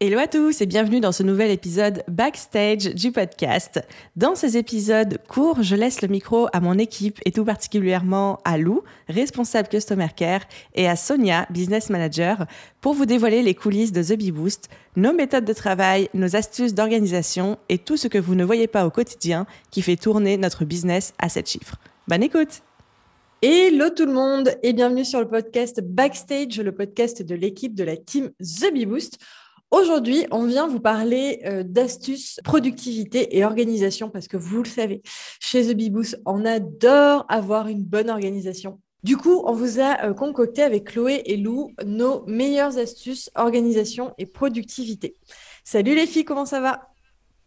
Hello 0.00 0.18
à 0.18 0.26
tous 0.26 0.60
et 0.60 0.66
bienvenue 0.66 0.98
dans 0.98 1.12
ce 1.12 1.22
nouvel 1.22 1.52
épisode 1.52 2.02
backstage 2.08 2.92
du 2.94 3.12
podcast. 3.12 3.80
Dans 4.16 4.34
ces 4.34 4.56
épisodes 4.56 5.20
courts, 5.28 5.62
je 5.62 5.76
laisse 5.76 6.02
le 6.02 6.08
micro 6.08 6.48
à 6.52 6.58
mon 6.58 6.78
équipe 6.78 7.20
et 7.24 7.30
tout 7.30 7.44
particulièrement 7.44 8.40
à 8.44 8.58
Lou, 8.58 8.82
responsable 9.08 9.68
Customer 9.68 10.08
Care, 10.14 10.40
et 10.74 10.88
à 10.88 10.96
Sonia, 10.96 11.46
Business 11.50 11.90
Manager, 11.90 12.44
pour 12.80 12.94
vous 12.94 13.06
dévoiler 13.06 13.40
les 13.42 13.54
coulisses 13.54 13.92
de 13.92 14.02
The 14.02 14.18
Bee 14.18 14.32
Boost, 14.32 14.68
nos 14.96 15.12
méthodes 15.12 15.44
de 15.44 15.52
travail, 15.52 16.08
nos 16.12 16.34
astuces 16.34 16.74
d'organisation 16.74 17.56
et 17.68 17.78
tout 17.78 17.96
ce 17.96 18.08
que 18.08 18.18
vous 18.18 18.34
ne 18.34 18.44
voyez 18.44 18.66
pas 18.66 18.86
au 18.86 18.90
quotidien 18.90 19.46
qui 19.70 19.80
fait 19.80 19.96
tourner 19.96 20.36
notre 20.38 20.64
business 20.64 21.14
à 21.20 21.28
7 21.28 21.48
chiffres. 21.48 21.76
Bonne 22.08 22.24
écoute 22.24 22.62
Hello 23.42 23.90
tout 23.90 24.06
le 24.06 24.12
monde 24.12 24.56
et 24.62 24.72
bienvenue 24.72 25.04
sur 25.04 25.20
le 25.20 25.28
podcast 25.28 25.80
Backstage, 25.82 26.58
le 26.58 26.72
podcast 26.72 27.22
de 27.22 27.34
l'équipe 27.34 27.74
de 27.74 27.84
la 27.84 27.96
team 27.96 28.30
The 28.40 28.72
Bee 28.72 28.86
Boost. 28.86 29.18
Aujourd'hui, 29.70 30.24
on 30.30 30.46
vient 30.46 30.68
vous 30.68 30.78
parler 30.78 31.40
euh, 31.46 31.62
d'astuces, 31.64 32.38
productivité 32.44 33.36
et 33.36 33.44
organisation 33.44 34.08
parce 34.08 34.28
que 34.28 34.36
vous 34.36 34.62
le 34.62 34.68
savez, 34.68 35.02
chez 35.40 35.66
The 35.66 35.76
Beboost, 35.76 36.20
on 36.26 36.44
adore 36.44 37.26
avoir 37.28 37.68
une 37.68 37.82
bonne 37.82 38.08
organisation. 38.08 38.80
Du 39.02 39.16
coup, 39.16 39.42
on 39.44 39.52
vous 39.52 39.80
a 39.80 40.04
euh, 40.04 40.14
concocté 40.14 40.62
avec 40.62 40.84
Chloé 40.84 41.22
et 41.26 41.36
Lou 41.36 41.72
nos 41.84 42.24
meilleures 42.26 42.78
astuces, 42.78 43.30
organisation 43.34 44.14
et 44.16 44.26
productivité. 44.26 45.16
Salut 45.64 45.94
les 45.94 46.06
filles, 46.06 46.24
comment 46.24 46.46
ça 46.46 46.60
va? 46.60 46.88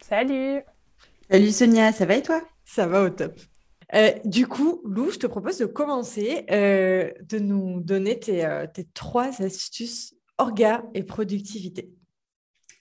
Salut 0.02 0.62
Salut 1.32 1.52
Sonia, 1.52 1.94
ça 1.94 2.06
va 2.06 2.16
et 2.16 2.22
toi? 2.22 2.42
Ça 2.66 2.88
va 2.88 3.04
au 3.04 3.10
top. 3.10 3.40
Euh, 3.94 4.12
du 4.26 4.48
coup, 4.48 4.82
Lou, 4.84 5.12
je 5.12 5.18
te 5.18 5.28
propose 5.28 5.60
de 5.60 5.66
commencer, 5.66 6.46
de 6.50 7.40
nous 7.40 7.80
donner 7.80 8.20
tes, 8.20 8.66
tes 8.74 8.86
trois 8.94 9.42
astuces 9.42 10.14
orga 10.38 10.84
et 10.94 11.04
productivité. 11.04 11.97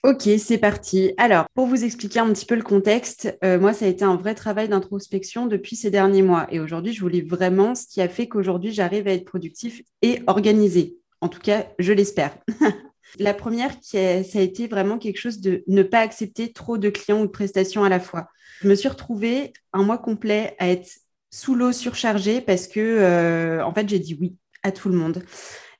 Ok, 0.03 0.29
c'est 0.37 0.57
parti. 0.57 1.11
Alors, 1.17 1.47
pour 1.53 1.65
vous 1.65 1.83
expliquer 1.83 2.19
un 2.19 2.31
petit 2.31 2.45
peu 2.45 2.55
le 2.55 2.61
contexte, 2.61 3.35
euh, 3.43 3.59
moi, 3.59 3.73
ça 3.73 3.85
a 3.85 3.87
été 3.87 4.05
un 4.05 4.15
vrai 4.15 4.35
travail 4.35 4.69
d'introspection 4.69 5.47
depuis 5.47 5.75
ces 5.75 5.89
derniers 5.89 6.21
mois. 6.21 6.47
Et 6.51 6.59
aujourd'hui, 6.59 6.93
je 6.93 7.05
livre 7.05 7.35
vraiment 7.35 7.75
ce 7.75 7.87
qui 7.87 8.01
a 8.01 8.07
fait 8.07 8.27
qu'aujourd'hui, 8.27 8.71
j'arrive 8.71 9.07
à 9.07 9.11
être 9.11 9.25
productif 9.25 9.81
et 10.01 10.21
organisé. 10.27 10.97
En 11.19 11.29
tout 11.29 11.39
cas, 11.39 11.67
je 11.79 11.93
l'espère. 11.93 12.37
La 13.19 13.33
première, 13.33 13.79
qui 13.79 13.97
ça 13.97 14.39
a 14.39 14.41
été 14.41 14.67
vraiment 14.67 14.97
quelque 14.97 15.19
chose 15.19 15.39
de 15.39 15.63
ne 15.67 15.81
pas 15.81 15.99
accepter 15.99 16.51
trop 16.53 16.77
de 16.77 16.89
clients 16.89 17.21
ou 17.21 17.25
de 17.25 17.31
prestations 17.31 17.83
à 17.83 17.89
la 17.89 17.99
fois. 17.99 18.27
Je 18.61 18.67
me 18.67 18.75
suis 18.75 18.89
retrouvée 18.89 19.53
un 19.73 19.83
mois 19.83 19.97
complet 19.97 20.55
à 20.59 20.69
être 20.69 20.89
sous 21.31 21.55
l'eau 21.55 21.71
surchargée 21.71 22.41
parce 22.41 22.67
que, 22.67 22.79
euh, 22.79 23.63
en 23.63 23.73
fait, 23.73 23.87
j'ai 23.89 23.99
dit 23.99 24.17
oui 24.19 24.35
à 24.63 24.71
tout 24.71 24.89
le 24.89 24.95
monde. 24.95 25.23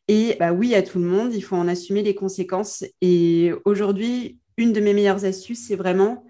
Et 0.08 0.38
bah 0.40 0.54
oui, 0.54 0.74
à 0.74 0.82
tout 0.82 1.00
le 1.00 1.06
monde, 1.06 1.34
il 1.34 1.42
faut 1.42 1.56
en 1.56 1.68
assumer 1.68 2.02
les 2.02 2.16
conséquences. 2.16 2.86
Et 3.02 3.52
aujourd'hui, 3.66 4.40
une 4.58 4.74
de 4.74 4.80
mes 4.80 4.94
meilleures 4.94 5.26
astuces, 5.26 5.68
c'est 5.68 5.76
vraiment 5.76 6.26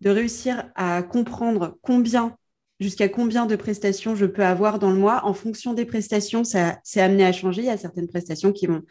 de 0.00 0.10
réussir 0.10 0.70
à 0.76 1.02
comprendre 1.02 1.76
combien, 1.82 2.36
jusqu'à 2.78 3.08
combien 3.08 3.46
de 3.46 3.56
prestations 3.56 4.14
je 4.14 4.26
peux 4.26 4.44
avoir 4.44 4.78
dans 4.78 4.90
le 4.90 4.98
mois. 4.98 5.24
En 5.24 5.34
fonction 5.34 5.74
des 5.74 5.84
prestations, 5.84 6.44
ça 6.44 6.78
s'est 6.84 7.00
amené 7.00 7.24
à 7.24 7.32
changer. 7.32 7.62
Il 7.62 7.66
y 7.66 7.70
a 7.70 7.76
certaines 7.76 8.08
prestations 8.08 8.52
qui 8.52 8.66
vont 8.66 8.82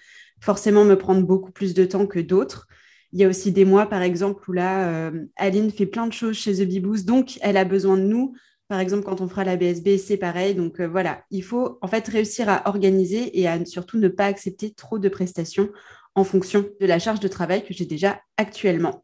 forcément 0.41 0.83
me 0.83 0.97
prendre 0.97 1.25
beaucoup 1.25 1.51
plus 1.51 1.73
de 1.73 1.85
temps 1.85 2.05
que 2.05 2.19
d'autres. 2.19 2.67
Il 3.13 3.19
y 3.21 3.23
a 3.23 3.29
aussi 3.29 3.53
des 3.53 3.63
mois, 3.63 3.85
par 3.85 4.01
exemple, 4.01 4.49
où 4.49 4.53
là, 4.53 4.89
euh, 4.89 5.25
Aline 5.37 5.71
fait 5.71 5.85
plein 5.85 6.07
de 6.07 6.13
choses 6.13 6.35
chez 6.35 6.55
The 6.55 6.69
Beboost, 6.69 7.05
donc 7.05 7.39
elle 7.41 7.55
a 7.55 7.63
besoin 7.63 7.95
de 7.95 8.03
nous 8.03 8.35
par 8.67 8.79
exemple, 8.79 9.03
quand 9.03 9.21
on 9.21 9.27
fera 9.29 9.43
la 9.43 9.55
BSB, 9.55 9.97
c'est 9.97 10.17
pareil. 10.17 10.53
Donc 10.55 10.79
euh, 10.79 10.87
voilà, 10.87 11.23
il 11.31 11.43
faut 11.43 11.77
en 11.81 11.87
fait 11.87 12.07
réussir 12.07 12.49
à 12.49 12.67
organiser 12.67 13.39
et 13.39 13.47
à 13.47 13.63
surtout 13.65 13.97
ne 13.97 14.09
pas 14.09 14.25
accepter 14.25 14.71
trop 14.71 14.99
de 14.99 15.09
prestations 15.09 15.69
en 16.15 16.23
fonction 16.23 16.67
de 16.81 16.85
la 16.85 16.99
charge 16.99 17.19
de 17.19 17.27
travail 17.27 17.63
que 17.63 17.73
j'ai 17.73 17.85
déjà 17.85 18.19
actuellement. 18.37 19.03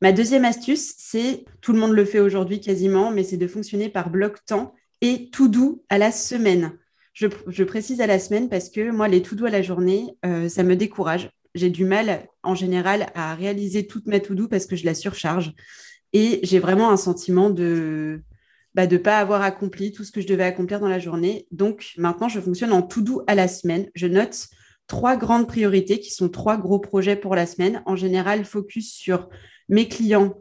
Ma 0.00 0.12
deuxième 0.12 0.44
astuce, 0.44 0.94
c'est, 0.98 1.44
tout 1.60 1.72
le 1.72 1.78
monde 1.78 1.92
le 1.92 2.04
fait 2.04 2.20
aujourd'hui 2.20 2.60
quasiment, 2.60 3.10
mais 3.10 3.24
c'est 3.24 3.36
de 3.36 3.46
fonctionner 3.46 3.88
par 3.88 4.10
bloc 4.10 4.44
temps 4.44 4.74
et 5.00 5.30
tout 5.30 5.48
doux 5.48 5.82
à 5.88 5.98
la 5.98 6.12
semaine. 6.12 6.78
Je, 7.12 7.62
précise 7.62 8.00
à 8.00 8.06
la 8.06 8.18
semaine 8.18 8.48
parce 8.48 8.70
que 8.70 8.90
moi, 8.90 9.06
les 9.06 9.22
tout 9.22 9.36
doux 9.36 9.46
à 9.46 9.50
la 9.50 9.62
journée, 9.62 10.16
euh, 10.26 10.48
ça 10.48 10.62
me 10.62 10.76
décourage. 10.76 11.30
J'ai 11.54 11.70
du 11.70 11.84
mal 11.84 12.26
en 12.42 12.54
général 12.54 13.06
à 13.14 13.34
réaliser 13.34 13.86
toute 13.86 14.06
ma 14.06 14.18
tout 14.18 14.34
doux 14.34 14.48
parce 14.48 14.66
que 14.66 14.74
je 14.74 14.84
la 14.84 14.94
surcharge. 14.94 15.52
Et 16.12 16.40
j'ai 16.42 16.58
vraiment 16.58 16.90
un 16.90 16.96
sentiment 16.96 17.50
de, 17.50 18.20
bah, 18.74 18.86
de 18.86 18.96
ne 18.96 19.02
pas 19.02 19.18
avoir 19.18 19.42
accompli 19.42 19.92
tout 19.92 20.04
ce 20.04 20.12
que 20.12 20.20
je 20.20 20.26
devais 20.26 20.44
accomplir 20.44 20.80
dans 20.80 20.88
la 20.88 20.98
journée. 20.98 21.46
Donc 21.50 21.92
maintenant, 21.96 22.28
je 22.28 22.40
fonctionne 22.40 22.72
en 22.72 22.82
tout 22.82 23.02
doux 23.02 23.22
à 23.26 23.34
la 23.34 23.48
semaine. 23.48 23.88
Je 23.94 24.06
note 24.06 24.48
trois 24.86 25.16
grandes 25.16 25.46
priorités 25.46 26.00
qui 26.00 26.10
sont 26.10 26.28
trois 26.28 26.56
gros 26.56 26.78
projets 26.78 27.16
pour 27.16 27.34
la 27.34 27.46
semaine. 27.46 27.82
En 27.86 27.96
général, 27.96 28.44
focus 28.44 28.92
sur 28.92 29.28
mes 29.68 29.88
clients 29.88 30.34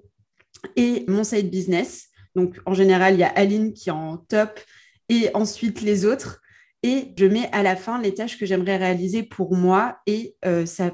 et 0.76 1.06
mon 1.08 1.24
side 1.24 1.50
business. 1.50 2.08
Donc 2.36 2.60
en 2.66 2.74
général, 2.74 3.14
il 3.14 3.20
y 3.20 3.24
a 3.24 3.30
Aline 3.30 3.74
qui 3.74 3.90
est 3.90 3.94
en 3.94 4.18
top 4.18 4.60
et 5.10 5.30
ensuite 5.34 5.82
les 5.82 6.06
autres. 6.06 6.42
Et 6.82 7.14
je 7.18 7.26
mets 7.26 7.50
à 7.54 7.64
la 7.64 7.76
fin 7.76 8.02
les 8.02 8.14
tâches 8.14 8.38
que 8.38 8.46
j'aimerais 8.46 8.78
réaliser 8.78 9.24
pour 9.24 9.56
moi 9.56 10.00
et 10.06 10.36
euh, 10.44 10.66
ça 10.66 10.92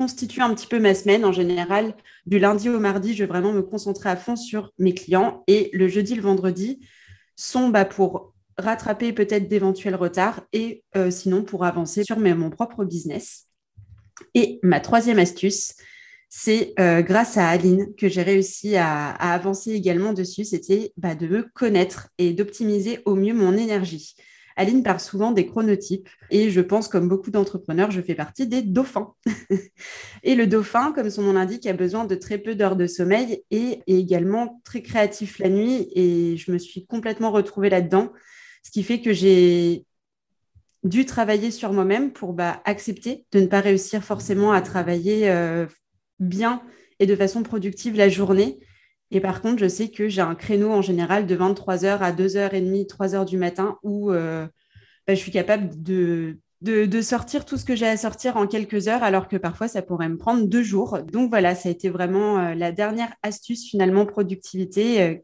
constitue 0.00 0.40
un 0.40 0.54
petit 0.54 0.66
peu 0.66 0.80
ma 0.80 0.94
semaine. 0.94 1.26
En 1.26 1.32
général, 1.32 1.94
du 2.24 2.38
lundi 2.38 2.70
au 2.70 2.80
mardi, 2.80 3.12
je 3.12 3.22
vais 3.22 3.28
vraiment 3.28 3.52
me 3.52 3.60
concentrer 3.60 4.08
à 4.08 4.16
fond 4.16 4.34
sur 4.34 4.72
mes 4.78 4.94
clients. 4.94 5.44
Et 5.46 5.68
le 5.74 5.88
jeudi, 5.88 6.14
le 6.14 6.22
vendredi 6.22 6.80
sont 7.36 7.68
bah, 7.68 7.84
pour 7.84 8.32
rattraper 8.56 9.12
peut-être 9.12 9.46
d'éventuels 9.46 9.94
retards 9.94 10.40
et 10.54 10.82
euh, 10.96 11.10
sinon 11.10 11.44
pour 11.44 11.66
avancer 11.66 12.02
sur 12.02 12.18
mon 12.18 12.48
propre 12.48 12.82
business. 12.86 13.48
Et 14.34 14.58
ma 14.62 14.80
troisième 14.80 15.18
astuce, 15.18 15.74
c'est 16.30 16.72
euh, 16.80 17.02
grâce 17.02 17.36
à 17.36 17.50
Aline 17.50 17.94
que 17.94 18.08
j'ai 18.08 18.22
réussi 18.22 18.76
à, 18.76 19.10
avancer 19.10 19.72
également 19.72 20.14
dessus, 20.14 20.46
c'était 20.46 20.94
bah, 20.96 21.14
de 21.14 21.26
me 21.26 21.42
connaître 21.42 22.08
et 22.16 22.32
d'optimiser 22.32 23.00
au 23.04 23.16
mieux 23.16 23.34
mon 23.34 23.54
énergie. 23.54 24.14
Aline 24.56 24.82
parle 24.82 25.00
souvent 25.00 25.32
des 25.32 25.46
chronotypes 25.46 26.08
et 26.30 26.50
je 26.50 26.60
pense, 26.60 26.88
comme 26.88 27.08
beaucoup 27.08 27.30
d'entrepreneurs, 27.30 27.90
je 27.90 28.00
fais 28.00 28.14
partie 28.14 28.46
des 28.46 28.62
dauphins. 28.62 29.14
et 30.22 30.34
le 30.34 30.46
dauphin, 30.46 30.92
comme 30.92 31.10
son 31.10 31.22
nom 31.22 31.32
l'indique, 31.32 31.66
a 31.66 31.72
besoin 31.72 32.04
de 32.04 32.14
très 32.14 32.38
peu 32.38 32.54
d'heures 32.54 32.76
de 32.76 32.86
sommeil 32.86 33.42
et 33.50 33.82
est 33.86 33.98
également 33.98 34.60
très 34.64 34.82
créatif 34.82 35.38
la 35.38 35.48
nuit 35.48 35.88
et 35.94 36.36
je 36.36 36.50
me 36.52 36.58
suis 36.58 36.86
complètement 36.86 37.30
retrouvée 37.30 37.70
là-dedans, 37.70 38.12
ce 38.62 38.70
qui 38.70 38.82
fait 38.82 39.00
que 39.00 39.12
j'ai 39.12 39.84
dû 40.84 41.04
travailler 41.04 41.50
sur 41.50 41.72
moi-même 41.72 42.12
pour 42.12 42.32
bah, 42.32 42.62
accepter 42.64 43.26
de 43.32 43.40
ne 43.40 43.46
pas 43.46 43.60
réussir 43.60 44.02
forcément 44.02 44.52
à 44.52 44.62
travailler 44.62 45.30
euh, 45.30 45.66
bien 46.18 46.62
et 46.98 47.06
de 47.06 47.16
façon 47.16 47.42
productive 47.42 47.96
la 47.96 48.08
journée 48.08 48.60
et 49.10 49.20
par 49.20 49.42
contre, 49.42 49.58
je 49.60 49.68
sais 49.68 49.90
que 49.90 50.08
j'ai 50.08 50.20
un 50.20 50.34
créneau 50.34 50.70
en 50.70 50.82
général 50.82 51.26
de 51.26 51.36
23h 51.36 51.98
à 51.98 52.12
2h30, 52.12 52.86
3h 52.86 53.24
du 53.24 53.38
matin 53.38 53.78
où 53.82 54.12
euh, 54.12 54.46
bah, 55.06 55.14
je 55.14 55.20
suis 55.20 55.32
capable 55.32 55.82
de, 55.82 56.38
de, 56.60 57.00
sortir 57.00 57.44
tout 57.44 57.56
ce 57.56 57.64
que 57.64 57.74
j'ai 57.74 57.86
à 57.88 57.96
sortir 57.96 58.36
en 58.36 58.46
quelques 58.46 58.86
heures, 58.88 59.02
alors 59.02 59.28
que 59.28 59.36
parfois 59.36 59.66
ça 59.66 59.82
pourrait 59.82 60.08
me 60.08 60.16
prendre 60.16 60.46
deux 60.46 60.62
jours. 60.62 60.98
Donc 61.12 61.30
voilà, 61.30 61.54
ça 61.54 61.68
a 61.68 61.72
été 61.72 61.88
vraiment 61.88 62.38
euh, 62.38 62.54
la 62.54 62.70
dernière 62.72 63.12
astuce 63.22 63.68
finalement 63.68 64.06
productivité. 64.06 65.02
Euh, 65.02 65.14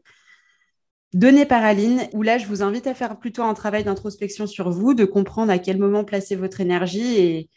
donnée 1.13 1.45
par 1.45 1.63
Aline, 1.63 2.09
où 2.13 2.21
là, 2.21 2.37
je 2.37 2.45
vous 2.47 2.63
invite 2.63 2.87
à 2.87 2.93
faire 2.93 3.17
plutôt 3.17 3.43
un 3.43 3.53
travail 3.53 3.83
d'introspection 3.83 4.47
sur 4.47 4.69
vous, 4.69 4.93
de 4.93 5.05
comprendre 5.05 5.51
à 5.51 5.59
quel 5.59 5.77
moment 5.77 6.03
placer 6.03 6.35
votre 6.35 6.59
énergie 6.59 7.17
et, 7.17 7.49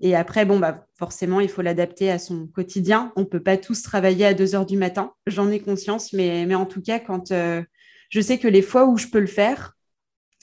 et 0.00 0.14
après, 0.14 0.44
bon, 0.44 0.58
bah, 0.58 0.86
forcément, 0.94 1.40
il 1.40 1.48
faut 1.48 1.62
l'adapter 1.62 2.10
à 2.10 2.18
son 2.18 2.46
quotidien. 2.46 3.12
On 3.16 3.20
ne 3.20 3.26
peut 3.26 3.42
pas 3.42 3.56
tous 3.56 3.82
travailler 3.82 4.26
à 4.26 4.34
2 4.34 4.54
heures 4.54 4.66
du 4.66 4.76
matin, 4.76 5.12
j'en 5.26 5.50
ai 5.50 5.60
conscience, 5.60 6.12
mais, 6.12 6.44
mais 6.46 6.54
en 6.54 6.66
tout 6.66 6.82
cas, 6.82 6.98
quand 6.98 7.32
euh, 7.32 7.62
je 8.10 8.20
sais 8.20 8.38
que 8.38 8.48
les 8.48 8.62
fois 8.62 8.86
où 8.86 8.98
je 8.98 9.06
peux 9.06 9.20
le 9.20 9.26
faire, 9.26 9.76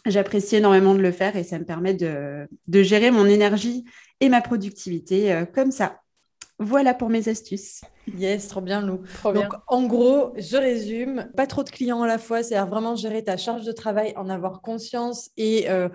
j'apprécie 0.06 0.56
énormément 0.56 0.96
de 0.96 1.02
le 1.02 1.12
faire 1.12 1.36
et 1.36 1.44
ça 1.44 1.60
me 1.60 1.66
permet 1.66 1.94
de, 1.94 2.48
de 2.68 2.84
gérer 2.84 3.12
mon 3.12 3.26
énergie 3.26 3.86
et 4.20 4.30
ma 4.30 4.42
productivité 4.42 5.32
euh, 5.32 5.46
comme 5.46 5.72
ça. 5.72 6.00
Voilà 6.60 6.94
pour 6.94 7.10
mes 7.10 7.30
astuces. 7.30 7.82
Yes, 8.18 8.48
trop 8.48 8.62
bien, 8.62 8.82
Lou. 8.82 9.02
Donc, 9.24 9.54
en 9.68 9.84
gros, 9.84 10.34
je 10.38 10.56
résume, 10.56 11.30
pas 11.36 11.48
trop 11.48 11.64
de 11.64 11.70
clients 11.70 12.04
à 12.04 12.08
la 12.08 12.18
fois, 12.18 12.44
c'est-à-dire 12.44 12.70
vraiment 12.70 12.96
gérer 12.96 13.24
ta 13.24 13.38
charge 13.38 13.66
de 13.66 13.72
travail, 13.72 14.14
en 14.16 14.30
avoir 14.30 14.62
conscience 14.62 15.30
et 15.36 15.70
euh, 15.70 15.90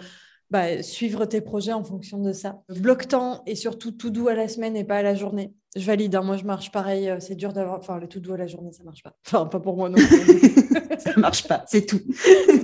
bah, 0.51 0.83
suivre 0.83 1.27
tes 1.27 1.41
projets 1.41 1.73
en 1.73 1.85
fonction 1.85 2.19
de 2.19 2.33
ça. 2.33 2.63
Bloc 2.69 3.09
temps 3.09 3.43
et 3.47 3.55
surtout 3.55 3.93
tout 3.93 4.11
doux 4.11 4.29
à 4.29 4.35
la 4.35 4.49
semaine 4.49 4.77
et 4.77 4.85
pas 4.85 4.97
à 4.97 5.03
la 5.03 5.15
journée. 5.15 5.53
Je 5.77 5.85
valide, 5.85 6.15
hein. 6.17 6.23
moi 6.23 6.37
je 6.37 6.45
marche 6.45 6.73
pareil, 6.73 7.11
euh, 7.11 7.21
c'est 7.21 7.35
dur 7.35 7.53
d'avoir. 7.53 7.79
Enfin, 7.79 7.99
le 7.99 8.09
tout 8.09 8.21
doux 8.21 8.33
à 8.33 8.39
la 8.39 8.47
journée, 8.47 8.73
ça 8.73 8.83
marche 8.85 9.03
pas. 9.03 9.15
Enfin, 9.27 9.45
pas 9.47 9.61
pour 9.61 9.77
moi 9.77 9.91
non 9.91 9.99
ça 10.99 11.13
marche 11.19 11.47
pas, 11.47 11.65
c'est 11.67 11.85
tout. 11.85 12.01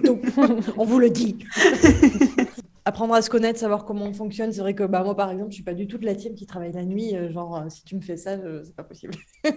tout. 0.03 0.21
On 0.79 0.85
vous 0.85 0.99
le 0.99 1.11
dit. 1.11 1.39
apprendre 2.87 3.15
à 3.15 3.23
se 3.23 3.31
connaître, 3.31 3.59
savoir 3.59 3.85
comment 3.85 4.05
on 4.05 4.13
fonctionne. 4.13 4.53
C'est 4.53 4.61
vrai 4.61 4.75
que 4.75 4.85
bah, 4.85 5.03
moi, 5.03 5.17
par 5.17 5.31
exemple, 5.31 5.51
je 5.51 5.55
suis 5.57 5.65
pas 5.65 5.75
du 5.75 5.87
tout 5.87 5.99
de 5.99 6.05
la 6.05 6.15
team 6.15 6.35
qui 6.35 6.47
travaille 6.47 6.73
la 6.73 6.85
nuit. 6.85 7.17
Euh, 7.17 7.31
genre, 7.31 7.57
euh, 7.57 7.69
si 7.69 7.85
tu 7.85 7.97
me 7.97 8.01
fais 8.01 8.17
ça, 8.17 8.37
c'est 8.65 8.75
pas 8.75 8.85
possible. 8.85 9.15
je 9.45 9.53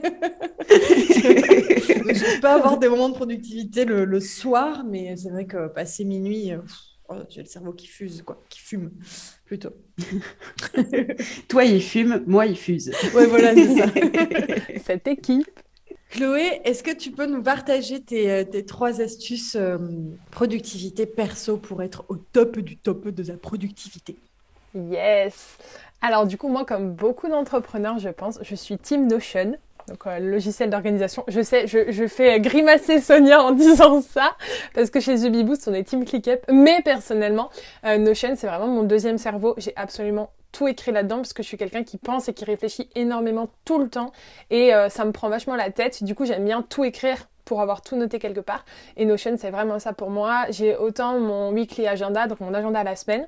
peux 2.35 2.41
pas 2.41 2.55
avoir 2.55 2.77
des 2.79 2.89
moments 2.89 3.09
de 3.09 3.15
productivité 3.15 3.85
le, 3.85 4.19
soir, 4.19 4.83
mais 4.85 5.15
c'est 5.17 5.29
vrai 5.29 5.45
que 5.45 5.67
passer 5.67 6.05
minuit, 6.05 6.51
oh, 7.09 7.15
j'ai 7.29 7.41
le 7.41 7.47
cerveau 7.47 7.73
qui 7.73 7.87
fuse, 7.87 8.21
quoi, 8.21 8.41
qui 8.49 8.59
fume 8.59 8.91
plutôt. 9.45 9.71
Toi, 11.47 11.65
il 11.65 11.81
fume, 11.81 12.23
moi, 12.27 12.45
il 12.45 12.57
fuse. 12.57 12.91
Ouais, 13.13 13.25
voilà, 13.25 13.53
c'est 13.53 13.75
ça. 13.75 13.87
Cette 14.85 15.07
équipe. 15.07 15.47
Chloé, 16.09 16.61
est-ce 16.63 16.83
que 16.83 16.95
tu 16.95 17.11
peux 17.11 17.25
nous 17.25 17.43
partager 17.43 18.01
tes, 18.01 18.31
euh, 18.31 18.43
trois 18.65 19.01
astuces 19.01 19.55
euh, 19.55 19.77
productivité 20.31 21.05
perso 21.05 21.57
pour 21.57 21.83
être 21.83 22.05
au 22.07 22.15
top 22.15 22.59
du 22.59 22.77
top 22.77 23.09
de 23.09 23.23
la 23.23 23.37
productivité? 23.37 24.15
Yes 24.73 25.57
Alors 26.01 26.25
du 26.25 26.37
coup, 26.37 26.47
moi, 26.47 26.65
comme 26.65 26.93
beaucoup 26.93 27.27
d'entrepreneurs, 27.27 27.99
je 27.99 28.09
pense, 28.09 28.39
je 28.41 28.55
suis 28.55 28.77
Team 28.77 29.07
Notion. 29.07 29.57
Donc 29.87 30.05
euh, 30.05 30.19
logiciel 30.19 30.69
d'organisation. 30.69 31.23
Je 31.27 31.41
sais, 31.41 31.67
je, 31.67 31.91
je, 31.91 32.07
fais 32.07 32.39
grimacer 32.39 32.99
Sonia 32.99 33.41
en 33.41 33.51
disant 33.51 34.01
ça 34.01 34.35
parce 34.73 34.89
que 34.89 34.99
chez 34.99 35.15
The 35.15 35.31
Boost, 35.45 35.67
on 35.67 35.73
est 35.73 35.83
Team 35.83 36.05
ClickUp. 36.05 36.41
Mais 36.51 36.81
personnellement, 36.83 37.49
Notion, 37.83 38.35
c'est 38.35 38.47
vraiment 38.47 38.67
mon 38.67 38.83
deuxième 38.83 39.17
cerveau. 39.17 39.55
J'ai 39.57 39.73
absolument 39.75 40.31
tout 40.51 40.67
écrit 40.67 40.91
là-dedans 40.91 41.17
parce 41.17 41.33
que 41.33 41.43
je 41.43 41.47
suis 41.47 41.57
quelqu'un 41.57 41.83
qui 41.83 41.97
pense 41.97 42.29
et 42.29 42.33
qui 42.33 42.45
réfléchit 42.45 42.89
énormément 42.95 43.49
tout 43.65 43.79
le 43.79 43.89
temps 43.89 44.11
et 44.49 44.73
euh, 44.73 44.89
ça 44.89 45.05
me 45.05 45.11
prend 45.11 45.29
vachement 45.29 45.55
la 45.55 45.69
tête. 45.69 46.03
Du 46.03 46.15
coup, 46.15 46.25
j'aime 46.25 46.45
bien 46.45 46.61
tout 46.61 46.83
écrire 46.83 47.27
pour 47.45 47.61
avoir 47.61 47.81
tout 47.81 47.95
noté 47.95 48.19
quelque 48.19 48.39
part. 48.39 48.65
Et 48.97 49.05
Notion, 49.05 49.35
c'est 49.37 49.51
vraiment 49.51 49.79
ça 49.79 49.93
pour 49.93 50.09
moi. 50.09 50.45
J'ai 50.49 50.75
autant 50.75 51.19
mon 51.19 51.51
weekly 51.51 51.87
agenda, 51.87 52.27
donc 52.27 52.41
mon 52.41 52.53
agenda 52.53 52.79
à 52.79 52.83
la 52.83 52.95
semaine. 52.95 53.27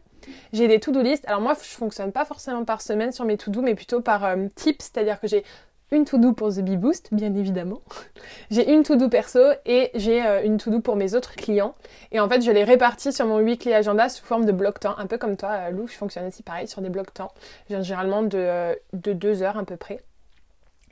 J'ai 0.52 0.68
des 0.68 0.80
to-do 0.80 1.02
list. 1.02 1.24
Alors 1.28 1.40
moi, 1.40 1.54
je 1.62 1.70
fonctionne 1.70 2.12
pas 2.12 2.26
forcément 2.26 2.66
par 2.66 2.82
semaine 2.82 3.12
sur 3.12 3.24
mes 3.26 3.38
to-do, 3.38 3.62
mais 3.62 3.76
plutôt 3.76 4.02
par 4.02 4.26
euh, 4.26 4.48
type, 4.56 4.82
c'est-à-dire 4.82 5.20
que 5.20 5.28
j'ai 5.28 5.44
une 5.92 6.06
to-do 6.06 6.34
pour 6.34 6.50
The 6.50 6.60
Bee 6.60 6.78
Boost, 6.78 7.10
bien 7.12 7.34
évidemment. 7.34 7.82
j'ai 8.52 8.72
une 8.72 8.84
to-do 8.84 9.10
perso 9.10 9.40
et 9.66 9.90
j'ai 9.96 10.26
euh, 10.26 10.44
une 10.44 10.58
to-do 10.58 10.80
pour 10.82 10.96
mes 10.96 11.16
autres 11.16 11.36
clients. 11.36 11.76
Et 12.12 12.20
en 12.20 12.30
fait, 12.30 12.42
je 12.42 12.52
les 12.52 12.64
répartis 12.64 13.12
sur 13.12 13.26
mon 13.26 13.40
weekly 13.40 13.74
agenda 13.74 14.10
sous 14.10 14.24
forme 14.24 14.46
de 14.46 14.52
bloc 14.52 14.80
temps, 14.80 14.98
un 14.98 15.08
peu 15.08 15.18
comme 15.18 15.36
toi, 15.36 15.50
euh, 15.50 15.70
Lou. 15.72 15.88
Je 15.88 15.94
fonctionne 15.94 16.28
aussi 16.28 16.44
pareil 16.44 16.68
sur 16.68 16.82
des 16.82 16.90
blocs 16.90 17.14
temps, 17.14 17.32
généralement 17.70 18.22
de, 18.22 18.38
euh, 18.38 18.76
de 18.94 19.14
deux 19.14 19.42
heures 19.42 19.58
à 19.58 19.64
peu 19.64 19.78
près. 19.78 20.00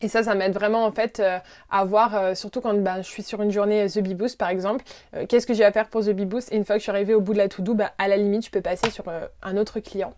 Et 0.01 0.09
ça, 0.09 0.21
ça 0.21 0.35
m'aide 0.35 0.53
vraiment 0.53 0.85
en 0.85 0.91
fait 0.91 1.23
à 1.71 1.83
voir, 1.83 2.37
surtout 2.37 2.61
quand 2.61 2.75
ben, 2.75 2.97
je 2.97 3.07
suis 3.07 3.23
sur 3.23 3.41
une 3.41 3.49
journée 3.49 3.87
The 3.89 3.97
Bee 3.97 4.13
Boost 4.13 4.37
par 4.37 4.49
exemple, 4.49 4.85
qu'est-ce 5.27 5.47
que 5.47 5.55
j'ai 5.55 5.65
à 5.65 5.71
faire 5.71 5.87
pour 5.87 6.01
The 6.01 6.11
Bee 6.11 6.25
Boost? 6.25 6.53
Et 6.53 6.55
une 6.55 6.65
fois 6.65 6.75
que 6.75 6.81
je 6.81 6.83
suis 6.83 6.91
arrivée 6.91 7.15
au 7.15 7.19
bout 7.19 7.33
de 7.33 7.39
la 7.39 7.47
to-do, 7.47 7.73
ben, 7.73 7.89
à 7.97 8.07
la 8.07 8.15
limite, 8.15 8.45
je 8.45 8.51
peux 8.51 8.61
passer 8.61 8.91
sur 8.91 9.05
un 9.41 9.57
autre 9.57 9.79
client. 9.79 10.13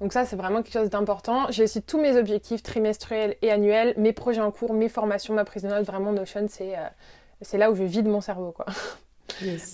Donc 0.00 0.12
ça, 0.12 0.24
c'est 0.24 0.36
vraiment 0.36 0.62
quelque 0.62 0.78
chose 0.78 0.90
d'important. 0.90 1.46
J'ai 1.50 1.64
aussi 1.64 1.82
tous 1.82 2.00
mes 2.00 2.16
objectifs 2.16 2.62
trimestriels 2.62 3.36
et 3.42 3.50
annuels, 3.50 3.94
mes 3.96 4.12
projets 4.12 4.42
en 4.42 4.50
cours, 4.50 4.74
mes 4.74 4.88
formations, 4.88 5.34
ma 5.34 5.44
prise 5.44 5.62
de 5.62 5.68
notes. 5.68 5.86
Vraiment, 5.86 6.12
Notion, 6.12 6.46
c'est 6.48 6.74
euh, 6.76 7.58
là 7.58 7.70
où 7.70 7.74
je 7.74 7.84
vide 7.84 8.06
mon 8.06 8.20
cerveau, 8.20 8.52
quoi. 8.52 8.66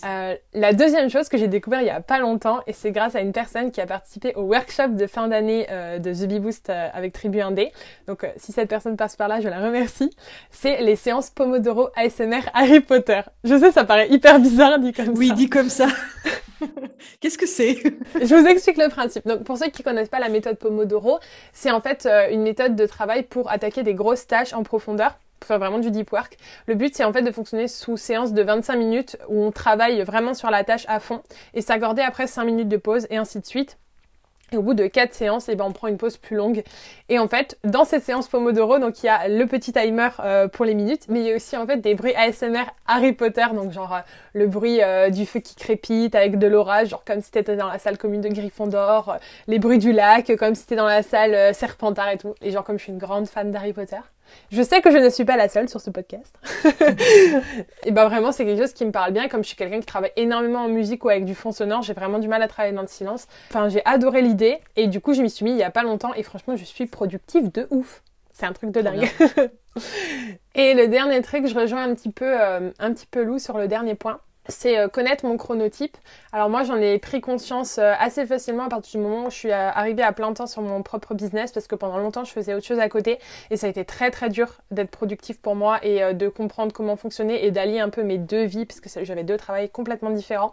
Euh, 0.04 0.34
la 0.54 0.72
deuxième 0.72 1.10
chose 1.10 1.28
que 1.28 1.36
j'ai 1.36 1.46
découvert 1.46 1.82
il 1.82 1.86
y 1.86 1.90
a 1.90 2.00
pas 2.00 2.18
longtemps, 2.18 2.60
et 2.66 2.72
c'est 2.72 2.90
grâce 2.90 3.14
à 3.14 3.20
une 3.20 3.32
personne 3.32 3.70
qui 3.70 3.82
a 3.82 3.86
participé 3.86 4.34
au 4.34 4.42
workshop 4.42 4.88
de 4.88 5.06
fin 5.06 5.28
d'année 5.28 5.66
euh, 5.70 5.98
de 5.98 6.12
The 6.12 6.26
Bee 6.26 6.40
Boost 6.40 6.70
avec 6.70 7.12
Tribu 7.12 7.38
1D. 7.38 7.70
Donc 8.08 8.26
si 8.38 8.50
cette 8.50 8.68
personne 8.68 8.96
passe 8.96 9.14
par 9.14 9.28
là, 9.28 9.40
je 9.40 9.48
la 9.48 9.60
remercie. 9.60 10.10
C'est 10.50 10.80
les 10.80 10.96
séances 10.96 11.30
Pomodoro 11.30 11.90
ASMR 11.94 12.40
Harry 12.54 12.80
Potter. 12.80 13.20
Je 13.44 13.56
sais, 13.56 13.70
ça 13.70 13.84
paraît 13.84 14.08
hyper 14.08 14.40
bizarre 14.40 14.78
dit 14.78 14.92
comme 14.92 15.06
ça. 15.06 15.12
Oui, 15.12 15.32
dit 15.32 15.50
comme 15.50 15.68
ça. 15.68 15.86
Qu'est-ce 17.20 17.38
que 17.38 17.46
c'est? 17.46 17.74
Je 18.14 18.34
vous 18.34 18.46
explique 18.46 18.76
le 18.76 18.88
principe. 18.88 19.26
Donc, 19.26 19.44
pour 19.44 19.58
ceux 19.58 19.70
qui 19.70 19.82
connaissent 19.82 20.08
pas 20.08 20.20
la 20.20 20.28
méthode 20.28 20.58
Pomodoro, 20.58 21.18
c'est 21.52 21.70
en 21.70 21.80
fait 21.80 22.06
euh, 22.06 22.30
une 22.30 22.42
méthode 22.42 22.76
de 22.76 22.86
travail 22.86 23.22
pour 23.22 23.50
attaquer 23.50 23.82
des 23.82 23.94
grosses 23.94 24.26
tâches 24.26 24.52
en 24.52 24.62
profondeur 24.62 25.18
pour 25.40 25.48
faire 25.48 25.58
vraiment 25.58 25.80
du 25.80 25.90
deep 25.90 26.12
work. 26.12 26.36
Le 26.66 26.74
but, 26.74 26.94
c'est 26.94 27.04
en 27.04 27.12
fait 27.12 27.22
de 27.22 27.32
fonctionner 27.32 27.66
sous 27.66 27.96
séance 27.96 28.32
de 28.32 28.42
25 28.42 28.76
minutes 28.76 29.16
où 29.28 29.42
on 29.42 29.50
travaille 29.50 30.00
vraiment 30.02 30.34
sur 30.34 30.50
la 30.50 30.62
tâche 30.62 30.84
à 30.88 31.00
fond 31.00 31.22
et 31.54 31.62
s'accorder 31.62 32.02
après 32.02 32.28
5 32.28 32.44
minutes 32.44 32.68
de 32.68 32.76
pause 32.76 33.06
et 33.10 33.16
ainsi 33.16 33.40
de 33.40 33.46
suite. 33.46 33.76
Et 34.52 34.58
au 34.58 34.62
bout 34.62 34.74
de 34.74 34.86
quatre 34.86 35.14
séances, 35.14 35.48
eh 35.48 35.54
ben, 35.54 35.64
on 35.64 35.72
prend 35.72 35.88
une 35.88 35.96
pause 35.96 36.18
plus 36.18 36.36
longue. 36.36 36.62
Et 37.08 37.18
en 37.18 37.26
fait, 37.26 37.58
dans 37.64 37.84
ces 37.84 38.00
séances 38.00 38.28
Pomodoro, 38.28 38.78
donc 38.78 39.02
il 39.02 39.06
y 39.06 39.08
a 39.08 39.26
le 39.28 39.46
petit 39.46 39.72
timer 39.72 40.10
euh, 40.20 40.46
pour 40.46 40.66
les 40.66 40.74
minutes, 40.74 41.06
mais 41.08 41.20
il 41.20 41.26
y 41.26 41.32
a 41.32 41.36
aussi 41.36 41.56
en 41.56 41.66
fait 41.66 41.78
des 41.78 41.94
bruits 41.94 42.14
ASMR 42.14 42.64
Harry 42.86 43.12
Potter, 43.12 43.46
donc 43.54 43.72
genre 43.72 43.94
euh, 43.94 44.00
le 44.34 44.46
bruit 44.46 44.82
euh, 44.82 45.08
du 45.08 45.24
feu 45.24 45.40
qui 45.40 45.54
crépite 45.54 46.14
avec 46.14 46.38
de 46.38 46.46
l'orage, 46.46 46.88
genre 46.88 47.04
comme 47.04 47.22
si 47.22 47.30
t'étais 47.30 47.56
dans 47.56 47.68
la 47.68 47.78
salle 47.78 47.96
commune 47.96 48.20
de 48.20 48.28
Gryffondor, 48.28 49.16
les 49.46 49.58
bruits 49.58 49.78
du 49.78 49.92
lac, 49.92 50.30
comme 50.36 50.54
si 50.54 50.64
t'étais 50.64 50.76
dans 50.76 50.86
la 50.86 51.02
salle 51.02 51.54
Serpentard 51.54 52.10
et 52.10 52.18
tout. 52.18 52.34
Et 52.42 52.50
genre 52.50 52.64
comme 52.64 52.78
je 52.78 52.84
suis 52.84 52.92
une 52.92 52.98
grande 52.98 53.28
fan 53.28 53.50
d'Harry 53.52 53.72
Potter, 53.72 54.00
je 54.50 54.62
sais 54.62 54.80
que 54.80 54.90
je 54.90 54.98
ne 54.98 55.08
suis 55.08 55.24
pas 55.24 55.36
la 55.36 55.48
seule 55.48 55.68
sur 55.68 55.80
ce 55.80 55.90
podcast. 55.90 56.34
et 57.84 57.90
ben 57.90 58.06
vraiment, 58.08 58.32
c'est 58.32 58.44
quelque 58.44 58.60
chose 58.60 58.72
qui 58.72 58.84
me 58.84 58.92
parle 58.92 59.12
bien. 59.12 59.28
Comme 59.28 59.42
je 59.42 59.48
suis 59.48 59.56
quelqu'un 59.56 59.80
qui 59.80 59.86
travaille 59.86 60.12
énormément 60.16 60.60
en 60.60 60.68
musique 60.68 61.04
ou 61.04 61.08
avec 61.08 61.24
du 61.24 61.34
fond 61.34 61.52
sonore, 61.52 61.82
j'ai 61.82 61.94
vraiment 61.94 62.18
du 62.18 62.28
mal 62.28 62.42
à 62.42 62.48
travailler 62.48 62.74
dans 62.74 62.82
le 62.82 62.88
silence. 62.88 63.26
Enfin, 63.50 63.68
j'ai 63.68 63.82
adoré 63.84 64.22
l'idée 64.22 64.58
et 64.76 64.86
du 64.86 65.00
coup, 65.00 65.14
je 65.14 65.22
m'y 65.22 65.30
suis 65.30 65.44
mis 65.44 65.52
il 65.52 65.58
y 65.58 65.62
a 65.62 65.70
pas 65.70 65.82
longtemps 65.82 66.14
et 66.14 66.22
franchement, 66.22 66.56
je 66.56 66.64
suis 66.64 66.86
productive 66.86 67.50
de 67.52 67.66
ouf. 67.70 68.02
C'est 68.32 68.46
un 68.46 68.52
truc 68.52 68.70
de 68.70 68.80
dingue. 68.80 69.08
et 70.54 70.74
le 70.74 70.88
dernier 70.88 71.20
truc, 71.22 71.46
je 71.46 71.54
rejoins 71.54 71.82
un 71.82 71.94
petit 71.94 72.10
peu, 72.10 72.40
euh, 72.40 72.70
un 72.78 72.92
petit 72.92 73.06
peu 73.06 73.22
Lou 73.22 73.38
sur 73.38 73.58
le 73.58 73.68
dernier 73.68 73.94
point 73.94 74.20
c'est 74.48 74.78
euh, 74.78 74.88
connaître 74.88 75.24
mon 75.24 75.36
chronotype. 75.36 75.96
Alors 76.32 76.50
moi 76.50 76.64
j'en 76.64 76.76
ai 76.76 76.98
pris 76.98 77.20
conscience 77.20 77.78
euh, 77.78 77.92
assez 77.98 78.26
facilement 78.26 78.64
à 78.64 78.68
partir 78.68 79.00
du 79.00 79.06
moment 79.06 79.26
où 79.26 79.30
je 79.30 79.36
suis 79.36 79.52
euh, 79.52 79.70
arrivée 79.70 80.02
à 80.02 80.12
plein 80.12 80.32
temps 80.32 80.46
sur 80.46 80.62
mon 80.62 80.82
propre 80.82 81.14
business 81.14 81.52
parce 81.52 81.66
que 81.66 81.74
pendant 81.74 81.98
longtemps 81.98 82.24
je 82.24 82.32
faisais 82.32 82.54
autre 82.54 82.66
chose 82.66 82.80
à 82.80 82.88
côté 82.88 83.18
et 83.50 83.56
ça 83.56 83.68
a 83.68 83.70
été 83.70 83.84
très 83.84 84.10
très 84.10 84.28
dur 84.28 84.60
d'être 84.70 84.90
productif 84.90 85.40
pour 85.40 85.54
moi 85.54 85.78
et 85.84 86.14
de 86.14 86.28
comprendre 86.28 86.72
comment 86.72 86.96
fonctionner 86.96 87.44
et 87.44 87.50
d'allier 87.50 87.80
un 87.80 87.88
peu 87.88 88.02
mes 88.02 88.18
deux 88.18 88.44
vies 88.44 88.66
parce 88.66 88.80
que 88.80 89.04
j'avais 89.04 89.24
deux 89.24 89.36
travails 89.36 89.70
complètement 89.70 90.10
différents. 90.10 90.52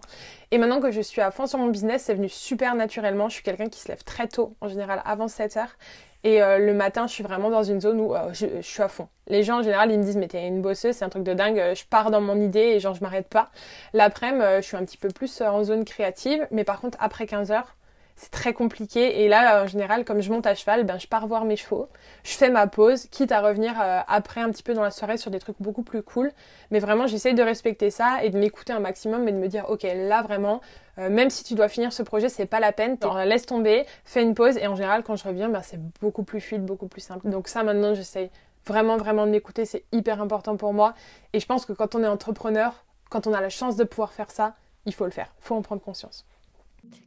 Et 0.52 0.58
maintenant 0.58 0.82
que 0.82 0.92
je 0.92 1.02
suis 1.02 1.22
à 1.22 1.32
fond 1.32 1.48
sur 1.48 1.60
mon 1.60 1.68
business, 1.68 2.04
c'est 2.04 2.14
venu 2.14 2.30
super 2.30 2.76
naturellement. 2.76 3.30
Je 3.30 3.36
suis 3.36 3.44
quelqu'un 3.44 3.70
qui 3.70 3.80
se 3.80 3.88
lève 3.88 4.04
très 4.04 4.28
tôt 4.28 4.56
en 4.62 4.68
général 4.68 5.02
avant 5.06 5.28
7 5.28 5.58
heures 5.58 5.76
et 6.24 6.42
euh, 6.44 6.58
le 6.58 6.74
matin, 6.74 7.08
je 7.08 7.14
suis 7.14 7.24
vraiment 7.24 7.50
dans 7.50 7.64
une 7.64 7.80
zone 7.80 8.00
où 8.02 8.14
euh, 8.14 8.34
je, 8.34 8.62
suis 8.62 8.82
à 8.82 8.90
fond. 8.90 9.08
Les 9.28 9.44
gens, 9.44 9.60
en 9.60 9.64
général, 9.64 9.92
ils 9.92 9.98
me 9.98 10.04
disent, 10.04 10.18
mais 10.18 10.28
t'es 10.28 10.46
une 10.48 10.62
bosseuse, 10.62 10.96
c'est 10.96 11.06
un 11.06 11.10
truc 11.10 11.24
de 11.24 11.34
dingue. 11.34 11.74
Je 11.76 11.84
pars 11.90 12.12
dans 12.12 12.20
mon 12.20 12.40
idée 12.42 12.60
et 12.60 12.80
genre, 12.80 12.94
je 12.94 13.02
m'arrête 13.02 13.30
pas. 13.30 13.50
L'après-midi, 13.94 14.46
je 14.58 14.62
suis 14.62 14.78
un 14.78 14.84
petit 14.84 14.98
peu 14.98 15.10
plus 15.10 15.42
en 15.42 15.64
zone 15.64 15.86
créative. 15.86 16.46
Mais 16.52 16.64
par 16.66 16.82
contre, 16.82 16.98
après 17.00 17.26
15 17.26 17.52
heures, 17.52 17.76
c'est 18.20 18.32
très 18.32 18.54
compliqué. 18.54 19.22
Et 19.22 19.30
là, 19.30 19.64
en 19.64 19.68
général, 19.68 20.04
comme 20.04 20.20
je 20.20 20.30
monte 20.30 20.46
à 20.46 20.54
cheval, 20.54 20.84
ben, 20.84 21.00
je 21.00 21.08
pars 21.08 21.26
voir 21.26 21.46
mes 21.46 21.56
chevaux. 21.56 21.88
Je 22.24 22.34
fais 22.34 22.50
ma 22.50 22.68
pause, 22.68 23.08
quitte 23.08 23.32
à 23.32 23.40
revenir 23.40 23.80
euh, 23.82 24.02
après 24.08 24.42
un 24.42 24.50
petit 24.52 24.62
peu 24.62 24.74
dans 24.74 24.84
la 24.84 24.92
soirée 24.92 25.16
sur 25.16 25.32
des 25.32 25.40
trucs 25.40 25.56
beaucoup 25.62 25.84
plus 25.84 26.04
cool. 26.04 26.32
Mais 26.70 26.80
vraiment, 26.80 27.08
j'essaye 27.08 27.34
de 27.34 27.42
respecter 27.42 27.90
ça 27.90 28.22
et 28.22 28.30
de 28.30 28.38
m'écouter 28.38 28.74
un 28.74 28.82
maximum 28.82 29.26
et 29.30 29.32
de 29.32 29.38
me 29.38 29.48
dire, 29.48 29.70
ok, 29.70 29.84
là 29.84 30.22
vraiment, 30.22 30.60
euh, 30.98 31.10
même 31.10 31.30
si 31.30 31.46
tu 31.46 31.56
dois 31.56 31.70
finir 31.70 31.94
ce 31.94 32.04
projet, 32.04 32.28
c'est 32.28 32.46
pas 32.46 32.60
la 32.60 32.74
peine. 32.74 32.98
laisse 33.26 33.46
tomber, 33.46 33.86
fais 34.04 34.22
une 34.22 34.36
pause. 34.36 34.58
Et 34.58 34.68
en 34.68 34.76
général, 34.76 35.04
quand 35.04 35.16
je 35.16 35.24
reviens, 35.24 35.48
ben, 35.48 35.62
c'est 35.64 35.80
beaucoup 36.02 36.24
plus 36.24 36.42
fluide, 36.42 36.66
beaucoup 36.66 36.90
plus 36.90 37.02
simple. 37.02 37.30
Donc 37.30 37.48
ça, 37.48 37.64
maintenant, 37.64 37.94
j'essaye 37.94 38.30
vraiment, 38.66 38.98
vraiment 38.98 39.26
de 39.26 39.32
m'écouter. 39.32 39.64
C'est 39.64 39.86
hyper 39.94 40.22
important 40.22 40.58
pour 40.58 40.74
moi. 40.74 40.94
Et 41.32 41.40
je 41.40 41.46
pense 41.46 41.66
que 41.66 41.72
quand 41.72 41.96
on 41.96 42.04
est 42.04 42.08
entrepreneur, 42.08 42.84
quand 43.10 43.28
on 43.28 43.34
a 43.34 43.40
la 43.40 43.50
chance 43.50 43.78
de 43.78 43.86
pouvoir 43.86 44.12
faire 44.12 44.30
ça, 44.30 44.56
il 44.86 44.94
faut 44.94 45.06
le 45.06 45.12
faire. 45.12 45.34
Il 45.40 45.46
faut 45.46 45.56
en 45.56 45.62
prendre 45.62 45.82
conscience. 45.82 46.26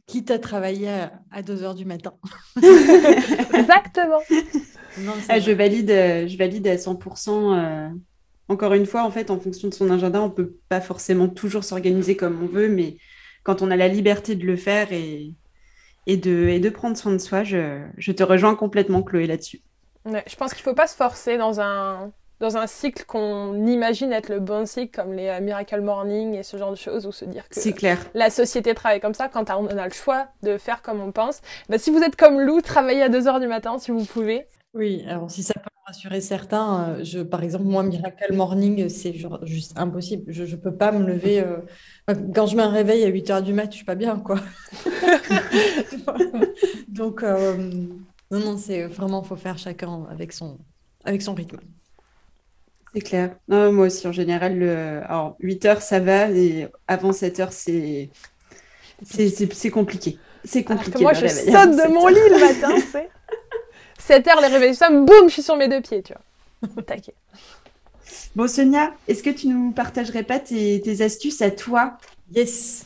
Quitte 0.05 0.31
à 0.31 0.39
travailler 0.39 0.89
à 1.31 1.41
2 1.41 1.63
heures 1.63 1.75
du 1.75 1.85
matin. 1.85 2.13
Exactement. 3.53 4.19
Ah, 5.29 5.39
je, 5.39 5.51
valide, 5.51 5.91
euh, 5.91 6.27
je 6.27 6.37
valide 6.37 6.67
à 6.67 6.75
100%. 6.75 7.29
Euh, 7.57 7.89
encore 8.49 8.73
une 8.73 8.85
fois, 8.85 9.03
en 9.03 9.11
fait, 9.11 9.31
en 9.31 9.39
fonction 9.39 9.69
de 9.69 9.73
son 9.73 9.89
agenda, 9.89 10.21
on 10.21 10.27
ne 10.27 10.33
peut 10.33 10.57
pas 10.69 10.81
forcément 10.81 11.27
toujours 11.29 11.63
s'organiser 11.63 12.15
comme 12.15 12.43
on 12.43 12.47
veut, 12.47 12.69
mais 12.69 12.97
quand 13.43 13.61
on 13.61 13.71
a 13.71 13.75
la 13.75 13.87
liberté 13.87 14.35
de 14.35 14.45
le 14.45 14.55
faire 14.55 14.91
et, 14.91 15.33
et, 16.05 16.17
de, 16.17 16.47
et 16.49 16.59
de 16.59 16.69
prendre 16.69 16.97
soin 16.97 17.13
de 17.13 17.17
soi, 17.17 17.43
je, 17.43 17.81
je 17.97 18.11
te 18.11 18.23
rejoins 18.23 18.55
complètement, 18.55 19.01
Chloé, 19.03 19.25
là-dessus. 19.25 19.61
je 20.05 20.35
pense 20.35 20.53
qu'il 20.53 20.61
ne 20.61 20.69
faut 20.69 20.75
pas 20.75 20.87
se 20.87 20.95
forcer 20.95 21.37
dans 21.37 21.59
un, 21.61 22.11
dans 22.43 22.57
un 22.57 22.67
cycle 22.67 23.05
qu'on 23.05 23.65
imagine 23.65 24.11
être 24.11 24.27
le 24.27 24.41
bon 24.41 24.65
cycle, 24.65 24.93
comme 24.93 25.13
les 25.13 25.29
euh, 25.29 25.39
Miracle 25.39 25.79
Morning 25.79 26.33
et 26.33 26.43
ce 26.43 26.57
genre 26.57 26.71
de 26.71 26.75
choses, 26.75 27.07
ou 27.07 27.13
se 27.13 27.23
dire 27.23 27.47
que 27.47 27.71
clair. 27.71 27.97
la 28.13 28.29
société 28.29 28.73
travaille 28.73 28.99
comme 28.99 29.13
ça, 29.13 29.29
quand 29.29 29.49
on 29.49 29.67
a 29.67 29.87
le 29.87 29.93
choix 29.93 30.27
de 30.43 30.57
faire 30.57 30.81
comme 30.81 30.99
on 30.99 31.13
pense. 31.13 31.39
Bah, 31.69 31.77
si 31.77 31.89
vous 31.89 31.99
êtes 31.99 32.17
comme 32.17 32.41
Lou, 32.41 32.59
travaillez 32.59 33.01
à 33.01 33.07
2h 33.07 33.39
du 33.39 33.47
matin 33.47 33.79
si 33.79 33.91
vous 33.91 34.03
pouvez. 34.03 34.45
Oui, 34.73 35.05
alors 35.07 35.31
si 35.31 35.41
ça 35.41 35.53
peut 35.53 35.69
rassurer 35.87 36.19
certains, 36.19 36.89
euh, 36.89 37.03
je, 37.05 37.19
par 37.19 37.43
exemple, 37.43 37.63
moi, 37.63 37.81
Miracle 37.81 38.33
Morning, 38.33 38.89
c'est 38.89 39.15
juste 39.43 39.77
impossible. 39.77 40.23
Je 40.27 40.43
ne 40.43 40.59
peux 40.59 40.75
pas 40.75 40.91
me 40.91 41.05
lever. 41.05 41.39
Euh, 41.39 41.59
quand 42.35 42.47
je 42.47 42.57
mets 42.57 42.63
un 42.63 42.71
réveil 42.71 43.05
à 43.05 43.07
8 43.07 43.29
h 43.29 43.43
du 43.43 43.53
mat, 43.53 43.71
je 43.71 43.77
suis 43.77 43.85
pas 43.85 43.95
bien, 43.95 44.19
quoi. 44.19 44.41
Donc, 46.89 47.23
euh, 47.23 47.55
non, 48.31 48.39
non, 48.39 48.57
c'est 48.57 48.83
vraiment, 48.87 49.21
il 49.23 49.27
faut 49.29 49.37
faire 49.37 49.57
chacun 49.57 50.07
avec 50.11 50.33
son, 50.33 50.57
avec 51.05 51.21
son 51.21 51.35
rythme. 51.35 51.59
C'est 52.93 53.01
clair. 53.01 53.35
moi 53.47 53.87
aussi, 53.87 54.07
en 54.07 54.11
général, 54.11 54.57
le... 54.57 55.01
Alors, 55.05 55.35
8 55.39 55.65
heures, 55.65 55.81
ça 55.81 55.99
va, 55.99 56.29
et 56.29 56.67
avant 56.87 57.11
7 57.11 57.39
heures, 57.39 57.53
c'est 57.53 58.09
c'est 59.05 59.69
compliqué. 59.69 60.17
C'est 60.43 60.63
compliqué. 60.63 61.01
moi, 61.01 61.13
je 61.13 61.27
saute 61.27 61.47
de 61.47 61.93
mon 61.93 62.07
lit 62.07 62.15
le 62.15 62.39
matin, 62.39 62.75
7 63.97 64.27
heures, 64.27 64.41
les 64.41 64.47
réveils 64.47 64.75
ça, 64.75 64.89
boum, 64.89 65.27
je 65.27 65.33
suis 65.33 65.43
sur 65.43 65.55
mes 65.55 65.67
deux 65.67 65.81
pieds, 65.81 66.03
tu 66.03 66.13
vois. 66.13 66.83
Taquet. 66.83 67.15
Bon, 68.35 68.47
Sonia, 68.47 68.93
est-ce 69.07 69.23
que 69.23 69.29
tu 69.29 69.47
nous 69.47 69.71
partagerais 69.71 70.23
pas 70.23 70.39
tes, 70.39 71.01
astuces 71.01 71.41
à 71.41 71.51
toi? 71.51 71.97
Yes. 72.33 72.85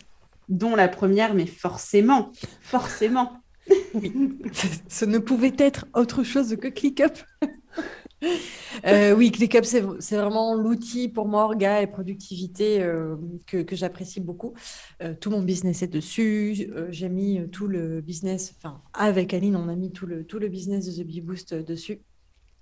Dont 0.49 0.75
la 0.75 0.87
première, 0.87 1.33
mais 1.33 1.45
forcément, 1.45 2.31
forcément. 2.61 3.33
Oui, 3.93 4.13
ce 4.87 5.05
ne 5.05 5.17
pouvait 5.17 5.55
être 5.57 5.85
autre 5.93 6.23
chose 6.23 6.55
que 6.61 6.67
ClickUp. 6.67 7.17
Euh, 8.85 9.13
oui, 9.15 9.31
ClickUp, 9.31 9.63
c'est 9.63 10.17
vraiment 10.17 10.53
l'outil 10.53 11.09
pour 11.09 11.27
moi, 11.27 11.45
orga 11.45 11.81
et 11.81 11.87
productivité 11.87 12.81
euh, 12.83 13.15
que, 13.47 13.75
j'apprécie 13.75 14.19
beaucoup. 14.19 14.53
Euh, 15.01 15.15
tout 15.19 15.31
mon 15.31 15.41
business 15.41 15.81
est 15.81 15.87
dessus. 15.87 16.69
J'ai 16.89 17.09
mis 17.09 17.49
tout 17.49 17.67
le 17.67 18.01
business, 18.01 18.53
enfin, 18.57 18.81
avec 18.93 19.33
Aline, 19.33 19.55
on 19.55 19.67
a 19.67 19.75
mis 19.75 19.91
tout 19.91 20.05
le, 20.05 20.25
tout 20.25 20.39
le 20.39 20.47
business 20.47 20.85
de 20.85 21.03
The 21.03 21.05
Bee 21.05 21.21
Boost 21.21 21.53
dessus. 21.53 22.01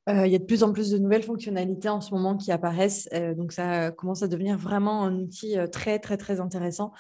Il 0.08 0.28
y 0.28 0.36
a 0.36 0.40
de 0.40 0.44
plus 0.44 0.62
en 0.62 0.72
plus 0.72 0.92
de 0.92 1.00
nouvelles 1.00 1.24
fonctionnalités 1.24 1.90
en 1.90 2.00
ce 2.00 2.14
moment 2.14 2.38
qui 2.38 2.52
apparaissent. 2.52 3.10
donc, 3.36 3.52
ça 3.52 3.92
commence 3.92 4.22
à 4.22 4.28
devenir 4.28 4.56
vraiment 4.56 5.04
un 5.04 5.16
outil 5.16 5.56
très, 5.72 5.98
très, 5.98 6.16
très 6.16 6.40
intéressant. 6.40 6.92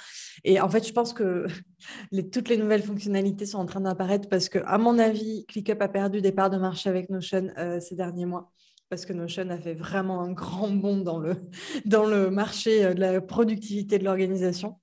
Et 0.43 0.59
en 0.59 0.69
fait, 0.69 0.87
je 0.87 0.91
pense 0.91 1.13
que 1.13 1.45
toutes 2.31 2.49
les 2.49 2.57
nouvelles 2.57 2.81
fonctionnalités 2.81 3.45
sont 3.45 3.59
en 3.59 3.67
train 3.67 3.81
d'apparaître 3.81 4.27
parce 4.27 4.49
que, 4.49 4.57
à 4.65 4.79
mon 4.79 4.97
avis, 4.97 5.45
ClickUp 5.45 5.81
a 5.81 5.87
perdu 5.87 6.21
des 6.21 6.31
parts 6.31 6.49
de 6.49 6.57
marché 6.57 6.89
avec 6.89 7.11
Notion 7.11 7.51
ces 7.79 7.95
derniers 7.95 8.25
mois 8.25 8.51
parce 8.89 9.05
que 9.05 9.13
Notion 9.13 9.49
a 9.49 9.57
fait 9.57 9.73
vraiment 9.73 10.21
un 10.21 10.31
grand 10.31 10.69
bond 10.69 10.97
dans 10.97 11.19
le, 11.19 11.35
dans 11.85 12.05
le 12.05 12.29
marché 12.29 12.93
de 12.93 12.99
la 12.99 13.21
productivité 13.21 13.99
de 13.99 14.03
l'organisation. 14.03 14.79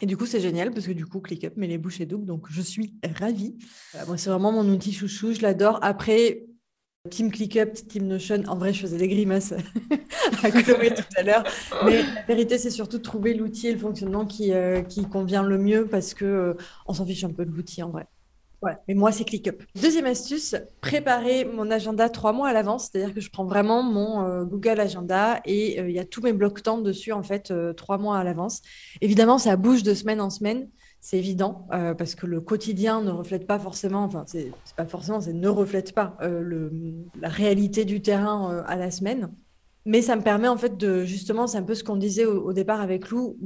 Et 0.00 0.06
du 0.06 0.16
coup, 0.16 0.26
c'est 0.26 0.40
génial 0.40 0.70
parce 0.72 0.86
que 0.86 0.92
du 0.92 1.06
coup, 1.06 1.20
ClickUp 1.20 1.56
met 1.56 1.66
les 1.66 1.78
bouchées 1.78 2.06
doubles. 2.06 2.26
Donc, 2.26 2.46
je 2.50 2.62
suis 2.62 2.94
ravie. 3.18 3.58
moi, 4.06 4.16
c'est 4.16 4.30
vraiment 4.30 4.52
mon 4.52 4.68
outil 4.68 4.92
chouchou. 4.92 5.32
Je 5.32 5.42
l'adore. 5.42 5.78
Après, 5.82 6.44
Team 7.08 7.30
ClickUp, 7.30 7.74
Team 7.88 8.06
Notion, 8.06 8.42
en 8.48 8.56
vrai, 8.56 8.72
je 8.72 8.80
faisais 8.80 8.98
des 8.98 9.08
grimaces 9.08 9.54
à 10.42 10.50
Chloé 10.50 10.92
tout 10.94 11.02
à 11.16 11.22
l'heure. 11.22 11.44
Mais 11.84 12.02
la 12.02 12.22
vérité, 12.26 12.58
c'est 12.58 12.70
surtout 12.70 12.98
de 12.98 13.02
trouver 13.02 13.34
l'outil 13.34 13.68
et 13.68 13.72
le 13.72 13.78
fonctionnement 13.78 14.26
qui, 14.26 14.52
euh, 14.52 14.82
qui 14.82 15.08
convient 15.08 15.42
le 15.42 15.58
mieux 15.58 15.86
parce 15.86 16.12
qu'on 16.12 16.24
euh, 16.26 16.54
s'en 16.92 17.06
fiche 17.06 17.24
un 17.24 17.32
peu 17.32 17.44
de 17.44 17.50
l'outil 17.50 17.82
en 17.82 17.90
vrai. 17.90 18.06
Mais 18.88 18.94
moi, 18.94 19.12
c'est 19.12 19.24
ClickUp. 19.24 19.62
Deuxième 19.80 20.06
astuce, 20.06 20.56
préparer 20.80 21.44
mon 21.44 21.70
agenda 21.70 22.08
trois 22.08 22.32
mois 22.32 22.48
à 22.48 22.52
l'avance. 22.52 22.88
C'est-à-dire 22.90 23.14
que 23.14 23.20
je 23.20 23.30
prends 23.30 23.44
vraiment 23.44 23.84
mon 23.84 24.26
euh, 24.26 24.44
Google 24.44 24.80
Agenda 24.80 25.40
et 25.44 25.78
il 25.78 25.92
y 25.92 26.00
a 26.00 26.04
tous 26.04 26.22
mes 26.22 26.32
blocs 26.32 26.64
temps 26.64 26.78
dessus, 26.78 27.12
en 27.12 27.22
fait, 27.22 27.52
trois 27.76 27.98
mois 27.98 28.18
à 28.18 28.24
l'avance. 28.24 28.60
Évidemment, 29.00 29.38
ça 29.38 29.56
bouge 29.56 29.84
de 29.84 29.94
semaine 29.94 30.20
en 30.20 30.30
semaine 30.30 30.68
c'est 31.00 31.18
évident, 31.18 31.66
euh, 31.72 31.94
parce 31.94 32.14
que 32.14 32.26
le 32.26 32.40
quotidien 32.40 33.02
ne 33.02 33.10
reflète 33.10 33.46
pas 33.46 33.58
forcément, 33.58 34.02
enfin, 34.02 34.24
c'est 34.26 34.52
pas 34.76 34.86
forcément, 34.86 35.20
c'est 35.20 35.32
ne 35.32 35.48
reflète 35.48 35.92
pas 35.94 36.16
euh, 36.22 36.60
la 37.20 37.28
réalité 37.28 37.84
du 37.84 38.02
terrain 38.02 38.52
euh, 38.52 38.62
à 38.66 38.76
la 38.76 38.90
semaine. 38.90 39.30
Mais 39.86 40.02
ça 40.02 40.16
me 40.16 40.22
permet 40.22 40.48
en 40.48 40.56
fait 40.56 40.76
de, 40.76 41.04
justement, 41.04 41.46
c'est 41.46 41.58
un 41.58 41.62
peu 41.62 41.74
ce 41.74 41.84
qu'on 41.84 41.96
disait 41.96 42.26
au, 42.26 42.52
départ 42.52 42.80
avec 42.80 43.10
Lou, 43.10 43.38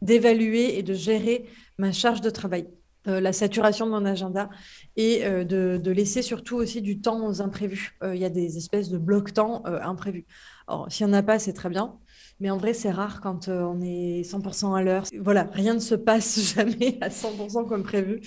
d'évaluer 0.00 0.78
et 0.78 0.82
de 0.82 0.94
gérer 0.94 1.44
ma 1.78 1.92
charge 1.92 2.20
de 2.20 2.30
travail, 2.30 2.66
la 3.06 3.32
saturation 3.32 3.86
de 3.86 3.90
mon 3.90 4.04
agenda 4.04 4.48
et 4.96 5.22
de, 5.22 5.78
de, 5.82 5.90
laisser 5.90 6.22
surtout 6.22 6.56
aussi 6.56 6.80
du 6.80 7.00
temps 7.00 7.26
aux 7.26 7.42
imprévus. 7.42 7.98
Il 8.02 8.16
y 8.16 8.24
a 8.24 8.30
des 8.30 8.56
espèces 8.56 8.88
de 8.88 8.98
blocs-temps 8.98 9.64
imprévus. 9.66 10.26
Alors, 10.66 10.90
s'il 10.90 11.06
n'y 11.06 11.12
en 11.12 11.16
a 11.16 11.22
pas, 11.22 11.38
c'est 11.38 11.52
très 11.52 11.68
bien. 11.68 11.98
Mais 12.40 12.50
en 12.50 12.56
vrai, 12.56 12.74
c'est 12.74 12.90
rare 12.90 13.20
quand 13.20 13.48
euh, 13.48 13.62
on 13.62 13.80
est 13.80 14.22
100% 14.22 14.76
à 14.76 14.82
l'heure. 14.82 15.04
Voilà, 15.20 15.48
rien 15.52 15.74
ne 15.74 15.78
se 15.78 15.94
passe 15.94 16.40
jamais 16.54 16.98
à 17.00 17.08
100% 17.08 17.68
comme 17.68 17.82
prévu. 17.82 18.20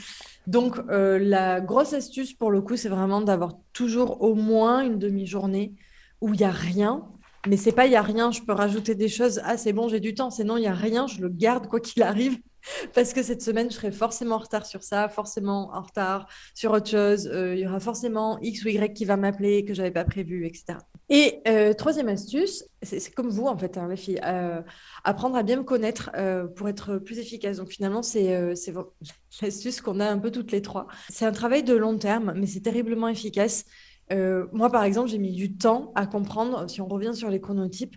Donc, 0.46 0.78
euh, 0.90 1.20
la 1.20 1.60
grosse 1.60 1.94
astuce 1.94 2.34
pour 2.34 2.52
le 2.52 2.62
coup, 2.62 2.78
c'est 2.78 2.90
vraiment 2.90 3.22
d'avoir 3.22 3.54
toujours 3.74 4.22
au 4.22 4.34
moins 4.34 4.82
une 4.82 4.98
demi-journée 4.98 5.76
où 6.22 6.34
il 6.34 6.38
n'y 6.38 6.46
a 6.46 6.52
rien. 6.52 7.06
Mais 7.48 7.58
c'est 7.58 7.72
pas 7.72 7.86
il 7.86 7.90
n'y 7.90 7.96
a 7.96 8.02
rien, 8.02 8.32
je 8.32 8.42
peux 8.42 8.54
rajouter 8.54 8.96
des 8.96 9.08
choses. 9.08 9.42
Ah, 9.44 9.58
c'est 9.58 9.74
bon, 9.74 9.88
j'ai 9.88 10.00
du 10.00 10.14
temps. 10.14 10.30
C'est 10.30 10.44
non, 10.44 10.58
il 10.58 10.62
n'y 10.62 10.68
a 10.68 10.74
rien, 10.74 11.08
je 11.08 11.22
le 11.22 11.30
garde 11.30 11.68
quoi 11.68 11.80
qu'il 11.80 12.04
arrive. 12.04 12.40
Parce 12.94 13.14
que 13.14 13.24
cette 13.24 13.42
semaine, 13.42 13.70
je 13.70 13.76
serai 13.76 13.92
forcément 13.92 14.36
en 14.36 14.40
retard 14.40 14.66
sur 14.66 14.84
ça, 14.84 15.10
forcément 15.10 15.70
en 15.74 15.82
retard 15.82 16.28
sur 16.54 16.72
autre 16.72 16.90
chose. 16.90 17.30
Euh, 17.32 17.56
il 17.56 17.62
y 17.62 17.68
aura 17.68 17.80
forcément 17.80 18.40
X 18.42 18.64
ou 18.66 18.70
Y 18.70 18.94
qui 18.94 19.06
va 19.06 19.18
m'appeler 19.18 19.66
que 19.66 19.74
je 19.74 19.82
n'avais 19.82 19.94
pas 19.94 20.06
prévu, 20.06 20.46
etc. 20.46 20.80
Et 21.10 21.42
euh, 21.48 21.74
troisième 21.74 22.10
astuce, 22.10 22.66
c'est 22.82 23.14
comme 23.14 23.30
vous 23.30 23.46
en 23.46 23.58
fait, 23.58 23.78
hein, 23.78 23.88
les 23.90 23.96
filles, 23.96 24.20
euh, 24.26 24.62
apprendre 25.04 25.36
à 25.36 25.44
bien 25.44 25.58
me 25.58 25.64
connaître 25.64 26.12
pour 26.56 26.68
être 26.70 26.98
plus 26.98 27.20
efficace. 27.20 27.58
Donc 27.58 27.70
finalement, 27.70 28.04
c'est 28.04 28.38
l'astuce 29.42 29.82
qu'on 29.82 30.00
a 30.00 30.10
un 30.10 30.20
peu 30.20 30.32
toutes 30.32 30.52
les 30.52 30.62
trois. 30.62 30.88
C'est 31.10 31.26
un 31.26 31.32
travail 31.32 31.64
de 31.64 31.76
long 31.76 31.98
terme, 31.98 32.34
mais 32.36 32.48
c'est 32.48 32.62
terriblement 32.62 33.08
efficace. 33.08 33.66
moi, 34.12 34.70
par 34.70 34.84
exemple, 34.84 35.10
j'ai 35.10 35.18
mis 35.18 35.34
du 35.34 35.56
temps 35.58 35.92
à 35.96 36.08
comprendre, 36.08 36.70
si 36.70 36.82
on 36.82 36.88
revient 36.88 37.14
sur 37.14 37.30
les 37.30 37.40
chronotypes, 37.40 37.96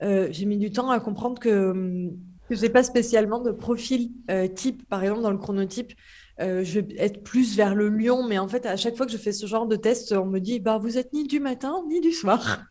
j'ai 0.00 0.44
mis 0.46 0.58
du 0.58 0.70
temps 0.70 0.90
à 0.90 1.00
comprendre 1.00 1.40
que 1.40 1.70
hum, 1.70 2.16
je 2.50 2.60
n'ai 2.60 2.68
pas 2.68 2.82
spécialement 2.82 3.40
de 3.40 3.50
profil 3.50 4.10
euh, 4.30 4.48
type, 4.48 4.86
par 4.88 5.02
exemple, 5.02 5.22
dans 5.22 5.30
le 5.30 5.38
chronotype. 5.38 5.92
Euh, 6.40 6.64
je 6.64 6.80
vais 6.80 6.94
être 6.98 7.22
plus 7.22 7.56
vers 7.56 7.74
le 7.74 7.88
lion, 7.88 8.24
mais 8.24 8.38
en 8.38 8.48
fait, 8.48 8.64
à 8.66 8.76
chaque 8.76 8.96
fois 8.96 9.06
que 9.06 9.12
je 9.12 9.18
fais 9.18 9.32
ce 9.32 9.46
genre 9.46 9.66
de 9.66 9.76
test, 9.76 10.12
on 10.12 10.24
me 10.24 10.40
dit 10.40 10.60
bah, 10.60 10.78
Vous 10.78 10.96
êtes 10.98 11.12
ni 11.12 11.24
du 11.24 11.40
matin 11.40 11.84
ni 11.88 12.00
du 12.00 12.12
soir. 12.12 12.62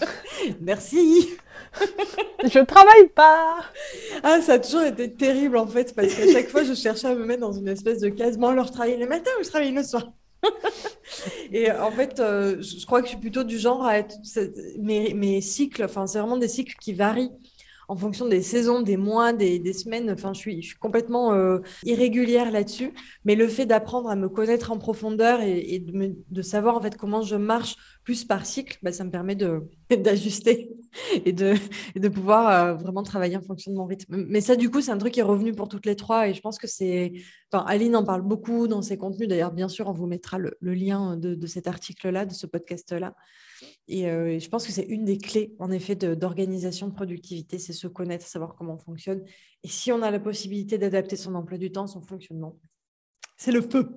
Merci. 0.60 1.30
je 2.44 2.58
travaille 2.64 3.08
pas. 3.14 3.60
Ah, 4.22 4.40
ça 4.42 4.54
a 4.54 4.58
toujours 4.58 4.82
été 4.82 5.10
terrible 5.12 5.56
en 5.56 5.66
fait, 5.66 5.94
parce 5.94 6.12
qu'à 6.14 6.30
chaque 6.30 6.48
fois, 6.48 6.64
je 6.64 6.74
cherchais 6.74 7.06
à 7.06 7.14
me 7.14 7.24
mettre 7.24 7.40
dans 7.40 7.52
une 7.52 7.68
espèce 7.68 8.00
de 8.00 8.08
case 8.08 8.36
Bon, 8.36 8.48
alors 8.48 8.66
je 8.66 8.72
travaille 8.72 8.98
le 8.98 9.06
matin 9.06 9.30
ou 9.40 9.44
je 9.44 9.48
travaille 9.48 9.72
le 9.72 9.82
soir? 9.82 10.12
Et 11.52 11.70
en 11.70 11.92
fait, 11.92 12.20
euh, 12.20 12.60
je 12.60 12.84
crois 12.84 13.00
que 13.00 13.06
je 13.06 13.12
suis 13.12 13.20
plutôt 13.20 13.44
du 13.44 13.58
genre 13.58 13.84
à 13.84 13.98
être. 13.98 14.16
Mes, 14.78 15.14
mes 15.14 15.40
cycles, 15.40 15.84
enfin, 15.84 16.06
c'est 16.06 16.18
vraiment 16.18 16.36
des 16.36 16.48
cycles 16.48 16.74
qui 16.80 16.92
varient 16.92 17.30
en 17.88 17.96
fonction 17.96 18.26
des 18.26 18.42
saisons, 18.42 18.82
des 18.82 18.96
mois, 18.96 19.32
des, 19.32 19.72
semaines. 19.72 20.10
Enfin, 20.10 20.32
je 20.32 20.38
suis, 20.38 20.62
je 20.62 20.68
suis 20.68 20.78
complètement 20.78 21.32
euh, 21.32 21.58
irrégulière 21.84 22.50
là-dessus. 22.50 22.92
Mais 23.24 23.34
le 23.34 23.48
fait 23.48 23.66
d'apprendre 23.66 24.08
à 24.08 24.16
me 24.16 24.28
connaître 24.28 24.72
en 24.72 24.78
profondeur 24.78 25.40
et, 25.40 25.84
de, 25.84 26.42
savoir 26.42 26.76
en 26.76 26.80
fait 26.82 26.96
comment 26.96 27.22
je 27.22 27.36
marche 27.36 27.76
plus 28.04 28.24
par 28.24 28.46
cycle, 28.46 28.78
bah, 28.82 28.92
ça 28.92 29.04
me 29.04 29.10
permet 29.10 29.34
d'ajuster 29.90 30.70
et 31.24 31.32
de, 31.32 31.54
de 31.96 32.08
pouvoir 32.08 32.48
euh, 32.48 32.74
vraiment 32.74 33.02
travailler 33.02 33.36
en 33.36 33.42
fonction 33.42 33.72
de 33.72 33.76
mon 33.76 33.86
rythme. 33.86 34.24
Mais 34.28 34.40
ça, 34.40 34.56
du 34.56 34.70
coup, 34.70 34.80
c'est 34.80 34.92
un 34.92 34.98
truc 34.98 35.14
qui 35.14 35.20
est 35.20 35.24
revenu 35.24 35.52
pour 35.52 35.68
toutes 35.68 35.86
les 35.86 35.96
trois. 35.96 36.28
Et 36.28 36.34
je 36.34 36.40
pense 36.40 36.58
que 36.58 36.66
c'est. 36.66 37.12
Aline 37.52 37.94
en 37.94 38.04
parle 38.04 38.22
beaucoup 38.22 38.66
dans 38.66 38.82
ses 38.82 38.98
contenus. 38.98 39.28
D'ailleurs, 39.28 39.52
bien 39.52 39.68
sûr, 39.68 39.86
on 39.86 39.92
vous 39.92 40.06
mettra 40.06 40.38
le, 40.38 40.56
lien 40.60 41.16
de, 41.16 41.36
de 41.36 41.46
cet 41.46 41.68
article-là, 41.68 42.26
de 42.26 42.34
ce 42.34 42.46
podcast-là. 42.46 43.14
Euh, 43.90 44.26
et, 44.26 44.40
je 44.40 44.48
pense 44.48 44.66
que 44.66 44.72
c'est 44.72 44.84
une 44.84 45.04
des 45.04 45.18
clés, 45.18 45.54
en 45.58 45.70
effet, 45.70 45.94
d'organisation 45.94 46.88
de, 46.88 46.94
productivité, 46.94 47.58
c'est 47.58 47.72
se 47.72 47.86
connaître, 47.86 48.26
savoir 48.26 48.54
comment 48.54 48.74
on 48.74 48.78
fonctionne. 48.78 49.22
Et 49.62 49.68
si 49.68 49.92
on 49.92 50.02
a 50.02 50.10
la 50.10 50.20
possibilité 50.20 50.78
d'adapter 50.78 51.16
son 51.16 51.34
emploi 51.34 51.58
du 51.58 51.70
temps, 51.70 51.86
son 51.86 52.00
fonctionnement, 52.00 52.58
c'est 53.36 53.52
le 53.52 53.62
feu. 53.62 53.88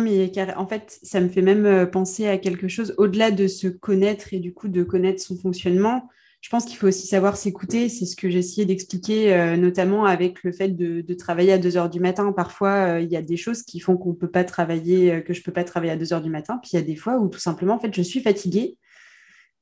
Mais 0.00 0.30
en 0.56 0.66
fait, 0.66 0.98
ça 1.02 1.20
me 1.20 1.28
fait 1.28 1.42
même 1.42 1.66
euh, 1.66 1.86
penser 1.86 2.26
à 2.26 2.38
quelque 2.38 2.68
chose 2.68 2.94
au-delà 2.98 3.30
de 3.30 3.46
se 3.46 3.68
connaître 3.68 4.32
et 4.32 4.38
du 4.38 4.52
coup 4.54 4.68
de 4.68 4.82
connaître 4.82 5.22
son 5.22 5.36
fonctionnement 5.36 6.08
je 6.42 6.50
pense 6.50 6.64
qu'il 6.64 6.76
faut 6.76 6.86
aussi 6.86 7.08
savoir 7.08 7.36
s'écouter. 7.36 7.88
C'est 7.88 8.06
ce 8.06 8.14
que 8.14 8.28
essayé 8.28 8.64
d'expliquer, 8.66 9.34
euh, 9.34 9.56
notamment 9.56 10.04
avec 10.04 10.44
le 10.44 10.52
fait 10.52 10.68
de, 10.68 11.14
travailler 11.14 11.52
à 11.52 11.58
2 11.58 11.76
heures 11.76 11.90
du 11.90 11.98
matin. 11.98 12.30
Parfois, 12.32 12.98
euh, 12.98 13.00
il 13.00 13.10
y 13.10 13.16
a 13.16 13.22
des 13.22 13.36
choses 13.36 13.64
qui 13.64 13.80
font 13.80 13.96
qu'on 13.96 14.14
peut 14.14 14.30
pas 14.30 14.44
travailler, 14.44 15.24
que 15.24 15.34
je 15.34 15.42
peux 15.42 15.52
pas 15.52 15.64
travailler 15.64 15.90
à 15.92 15.96
2 15.96 16.12
heures 16.12 16.22
du 16.22 16.30
matin. 16.30 16.60
Puis 16.62 16.72
il 16.74 16.76
y 16.76 16.78
a 16.78 16.82
des 16.82 16.94
fois 16.94 17.18
où 17.18 17.28
tout 17.28 17.40
simplement, 17.40 17.74
en 17.74 17.80
fait, 17.80 17.92
je 17.92 18.02
suis 18.02 18.20
fatiguée. 18.20 18.78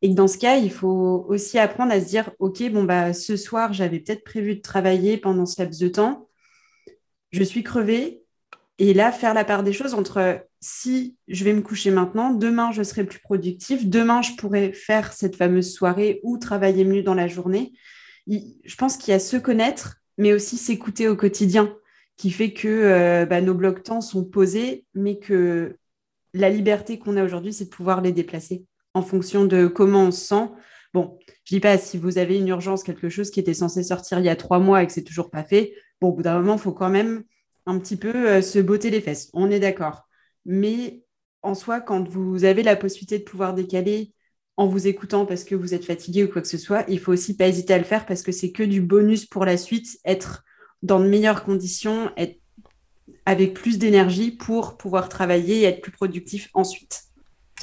Et 0.03 0.11
que 0.11 0.15
dans 0.15 0.29
ce 0.29 0.37
cas, 0.37 0.59
il 0.59 0.71
faut 0.71 1.25
aussi 1.29 1.59
apprendre 1.59 1.93
à 1.93 2.01
se 2.01 2.07
dire, 2.07 2.31
OK, 2.39 2.63
bon, 2.71 2.85
bah, 2.85 3.15
ce 3.15 3.39
soir, 3.39 3.73
j'avais 3.73 4.01
peut-être 4.01 4.25
prévu 4.25 4.57
de 4.57 4.61
travailler 4.61 5.17
pendant 5.17 5.47
ce 5.47 5.63
laps 5.63 5.81
de 5.81 5.89
temps. 5.89 6.29
Je 7.31 7.43
suis 7.43 7.63
crevée. 7.63 8.24
Et 8.79 8.93
là, 8.93 9.13
faire 9.13 9.35
la 9.35 9.45
part 9.45 9.63
des 9.63 9.73
choses 9.73 9.95
entre 9.95 10.45
si 10.61 11.17
je 11.29 11.45
vais 11.45 11.53
me 11.53 11.63
coucher 11.63 11.91
maintenant, 11.91 12.33
demain 12.33 12.73
je 12.73 12.83
serai 12.83 13.05
plus 13.05 13.21
productif, 13.21 13.87
demain 13.87 14.23
je 14.23 14.33
pourrai 14.33 14.73
faire 14.73 15.13
cette 15.13 15.37
fameuse 15.37 15.73
soirée 15.73 16.21
ou 16.25 16.39
travailler 16.39 16.85
mieux 16.85 17.03
dans 17.03 17.15
la 17.15 17.29
journée. 17.29 17.73
Je 18.27 18.75
pense 18.77 18.97
qu'il 18.97 19.13
y 19.13 19.15
a 19.15 19.21
se 19.21 19.37
connaître, 19.37 19.99
mais 20.19 20.33
aussi 20.33 20.57
s'écouter 20.57 21.09
au 21.09 21.17
quotidien, 21.17 21.77
qui 22.17 22.31
fait 22.31 22.53
que 22.53 22.69
euh, 22.69 23.27
bah, 23.27 23.41
nos 23.41 23.55
blocs 23.55 23.83
temps 23.83 24.01
sont 24.01 24.25
posés, 24.25 24.87
mais 24.95 25.19
que 25.19 25.77
la 26.33 26.51
liberté 26.51 26.99
qu'on 26.99 27.17
a 27.17 27.25
aujourd'hui, 27.25 27.53
c'est 27.53 27.67
de 27.67 27.71
pouvoir 27.71 28.01
les 28.01 28.13
déplacer 28.13 28.65
en 28.95 29.03
fonction 29.03 29.45
de 29.45 29.67
comment 29.67 30.05
on 30.05 30.11
se 30.11 30.27
sent. 30.27 30.51
Bon, 30.95 31.19
je 31.45 31.55
dis 31.55 31.61
pas 31.61 31.79
si 31.79 31.99
vous 31.99 32.19
avez 32.19 32.39
une 32.39 32.49
urgence, 32.49 32.83
quelque 32.83 33.09
chose 33.09 33.31
qui 33.31 33.41
était 33.41 33.55
censé 33.55 33.83
sortir 33.83 34.19
il 34.19 34.25
y 34.25 34.29
a 34.29 34.37
trois 34.37 34.59
mois 34.59 34.83
et 34.83 34.87
que 34.87 34.93
c'est 34.93 35.03
toujours 35.03 35.31
pas 35.31 35.45
fait. 35.45 35.75
Bon, 36.01 36.09
au 36.09 36.13
bout 36.13 36.23
d'un 36.23 36.39
moment, 36.39 36.55
il 36.55 36.61
faut 36.61 36.73
quand 36.73 36.91
même 36.91 37.25
un 37.67 37.79
petit 37.79 37.97
peu 37.97 38.15
euh, 38.29 38.43
se 38.43 38.59
botter 38.59 38.91
les 38.91 39.01
fesses. 39.01 39.31
On 39.33 39.51
est 39.51 39.61
d'accord. 39.61 40.09
Mais 40.45 41.03
en 41.43 41.55
soi, 41.55 41.81
quand 41.81 42.09
vous 42.09 42.45
avez 42.45 42.63
la 42.63 42.77
possibilité 42.77 43.19
de 43.19 43.25
pouvoir 43.25 43.55
décaler 43.55 44.13
en 44.57 44.67
vous 44.67 44.87
écoutant 44.87 45.27
parce 45.27 45.45
que 45.45 45.55
vous 45.55 45.75
êtes 45.75 45.85
fatigué 45.85 46.25
ou 46.25 46.29
quoi 46.29 46.43
que 46.43 46.49
ce 46.49 46.59
soit, 46.59 46.85
il 46.89 47.01
faut 47.01 47.13
aussi 47.13 47.37
pas 47.37 47.49
hésiter 47.49 47.75
à 47.75 47.79
le 47.79 47.85
faire 47.85 48.07
parce 48.07 48.23
que 48.23 48.33
c'est 48.33 48.53
que 48.53 48.63
du 48.63 48.81
bonus 48.81 49.27
pour 49.27 49.45
la 49.45 49.57
suite, 49.57 49.99
être 50.05 50.45
dans 50.83 51.01
de 51.01 51.09
meilleures 51.09 51.45
conditions, 51.45 52.11
être 52.17 52.39
avec 53.27 53.55
plus 53.55 53.79
d'énergie 53.79 54.31
pour 54.31 54.77
pouvoir 54.77 55.09
travailler 55.09 55.61
et 55.61 55.65
être 55.65 55.81
plus 55.81 55.93
productif 55.93 56.51
ensuite. 56.55 57.05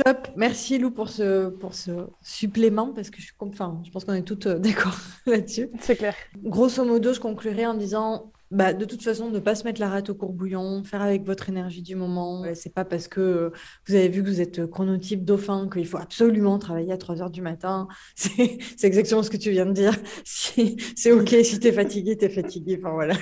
Top, 0.03 0.29
merci 0.35 0.77
Lou 0.79 0.89
pour 0.91 1.09
ce, 1.09 1.49
pour 1.49 1.75
ce 1.75 2.07
supplément 2.21 2.93
parce 2.93 3.09
que 3.09 3.21
je, 3.21 3.31
enfin, 3.39 3.81
je 3.85 3.91
pense 3.91 4.05
qu'on 4.05 4.13
est 4.13 4.23
toutes 4.23 4.47
euh, 4.47 4.59
d'accord 4.59 4.97
là-dessus. 5.25 5.69
C'est 5.81 5.97
clair. 5.97 6.15
Grosso 6.43 6.83
modo, 6.85 7.13
je 7.13 7.19
conclurai 7.19 7.65
en 7.67 7.73
disant 7.73 8.31
bah, 8.51 8.73
de 8.73 8.85
toute 8.85 9.01
façon, 9.01 9.29
ne 9.29 9.39
pas 9.39 9.55
se 9.55 9.63
mettre 9.63 9.79
la 9.79 9.89
rate 9.89 10.09
au 10.09 10.15
courbouillon, 10.15 10.83
faire 10.83 11.01
avec 11.01 11.23
votre 11.23 11.49
énergie 11.49 11.81
du 11.81 11.95
moment. 11.95 12.43
C'est 12.53 12.73
pas 12.73 12.85
parce 12.85 13.07
que 13.07 13.51
vous 13.87 13.95
avez 13.95 14.09
vu 14.09 14.21
que 14.23 14.27
vous 14.27 14.41
êtes 14.41 14.65
chronotype 14.67 15.23
dauphin 15.23 15.69
qu'il 15.71 15.87
faut 15.87 15.97
absolument 15.97 16.59
travailler 16.59 16.91
à 16.91 16.97
3 16.97 17.21
heures 17.21 17.29
du 17.29 17.41
matin. 17.41 17.87
C'est 18.15 18.59
exactement 18.83 19.23
ce 19.23 19.29
que 19.29 19.37
tu 19.37 19.51
viens 19.51 19.65
de 19.65 19.71
dire. 19.71 19.97
c'est 20.25 21.11
OK, 21.11 21.29
si 21.43 21.59
tu 21.59 21.67
es 21.67 21.71
fatigué, 21.71 22.17
tu 22.17 22.25
es 22.25 22.29
fatigué. 22.29 22.77
Enfin, 22.79 22.91
voilà. 22.91 23.15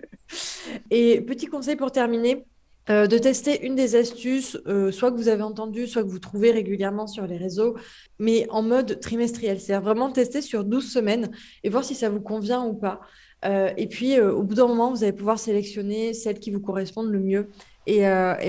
Et 0.90 1.20
petit 1.20 1.46
conseil 1.46 1.76
pour 1.76 1.92
terminer, 1.92 2.46
euh, 2.90 3.06
de 3.06 3.16
tester 3.16 3.64
une 3.66 3.74
des 3.74 3.96
astuces, 3.96 4.58
euh, 4.66 4.92
soit 4.92 5.10
que 5.10 5.16
vous 5.16 5.28
avez 5.28 5.42
entendu, 5.42 5.86
soit 5.86 6.02
que 6.02 6.08
vous 6.08 6.18
trouvez 6.18 6.50
régulièrement 6.50 7.06
sur 7.06 7.26
les 7.26 7.38
réseaux, 7.38 7.76
mais 8.18 8.46
en 8.50 8.62
mode 8.62 9.00
trimestriel. 9.00 9.58
C'est-à-dire 9.58 9.82
vraiment 9.82 10.12
tester 10.12 10.42
sur 10.42 10.64
12 10.64 10.92
semaines 10.92 11.30
et 11.62 11.70
voir 11.70 11.82
si 11.82 11.94
ça 11.94 12.10
vous 12.10 12.20
convient 12.20 12.62
ou 12.64 12.74
pas. 12.74 13.00
Euh, 13.44 13.72
et 13.76 13.86
puis, 13.86 14.20
au 14.20 14.42
bout 14.42 14.54
d'un 14.54 14.66
moment, 14.66 14.90
vous 14.90 15.04
allez 15.04 15.12
pouvoir 15.12 15.38
sélectionner 15.38 16.14
celles 16.14 16.38
qui 16.38 16.50
vous 16.50 16.60
correspondent 16.60 17.10
le 17.10 17.20
mieux 17.20 17.50
et, 17.86 18.00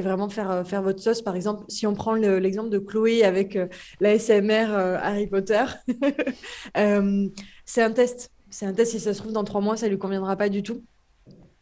vraiment 0.02 0.30
faire, 0.30 0.82
votre 0.82 1.02
sauce. 1.02 1.22
Par 1.22 1.36
exemple, 1.36 1.66
si 1.68 1.86
on 1.86 1.94
prend 1.94 2.14
l'exemple 2.14 2.70
de 2.70 2.80
Chloé 2.80 3.24
avec 3.24 3.58
l'ASMR 4.00 4.72
Harry 5.02 5.28
Potter, 5.28 5.66
c'est 7.66 7.82
un 7.82 7.92
test. 7.92 8.32
C'est 8.50 8.66
un 8.66 8.74
test, 8.74 8.92
si 8.92 9.00
ça 9.02 9.14
se 9.14 9.20
trouve, 9.20 9.34
dans 9.34 9.44
trois 9.44 9.62
mois, 9.62 9.76
ça 9.76 9.88
ne 9.88 9.92
lui 9.92 9.98
conviendra 9.98 10.38
pas 10.38 10.48
du 10.48 10.64
tout. 10.64 10.82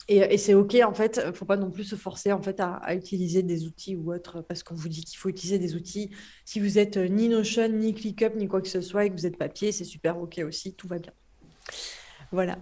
Et, 0.10 0.38
c'est 0.38 0.54
OK, 0.54 0.76
en 0.86 0.94
fait, 0.94 1.22
il 1.24 1.30
ne 1.30 1.34
faut 1.34 1.46
pas 1.46 1.56
non 1.56 1.72
plus 1.72 1.86
se 1.86 1.96
forcer 1.96 2.34
en 2.34 2.42
fait, 2.42 2.60
à, 2.60 2.94
utiliser 2.94 3.42
des 3.42 3.66
outils 3.66 3.96
ou 3.96 4.14
autres, 4.14 4.42
parce 4.42 4.62
qu'on 4.62 4.76
vous 4.76 4.90
dit 4.90 5.04
qu'il 5.04 5.18
faut 5.18 5.30
utiliser 5.30 5.60
des 5.60 5.76
outils. 5.76 6.12
Si 6.46 6.60
vous 6.60 6.78
êtes 6.78 6.98
euh, 6.98 7.08
ni 7.08 7.30
Notion, 7.30 7.70
ni 7.70 7.94
ClickUp, 7.94 8.36
ni 8.36 8.48
quoi 8.48 8.62
que 8.62 8.68
ce 8.68 8.82
soit, 8.82 9.06
et 9.06 9.10
que 9.10 9.16
vous 9.16 9.26
êtes 9.26 9.38
papier, 9.38 9.72
c'est 9.72 9.86
super 9.86 10.20
OK 10.20 10.42
aussi, 10.46 10.74
tout 10.74 10.88
va 10.88 11.00
bien. 11.00 11.14
Voilà. 12.32 12.58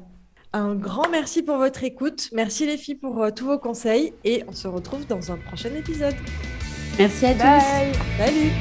Un 0.53 0.75
grand 0.75 1.09
merci 1.09 1.43
pour 1.43 1.57
votre 1.57 1.83
écoute. 1.83 2.29
Merci 2.33 2.65
les 2.65 2.77
filles 2.77 2.95
pour 2.95 3.23
euh, 3.23 3.31
tous 3.31 3.45
vos 3.45 3.57
conseils, 3.57 4.13
et 4.25 4.43
on 4.47 4.51
se 4.51 4.67
retrouve 4.67 5.07
dans 5.07 5.31
un 5.31 5.37
prochain 5.37 5.73
épisode. 5.73 6.15
Merci 6.97 7.25
à 7.25 7.33
tous. 7.33 8.17
Salut. 8.17 8.51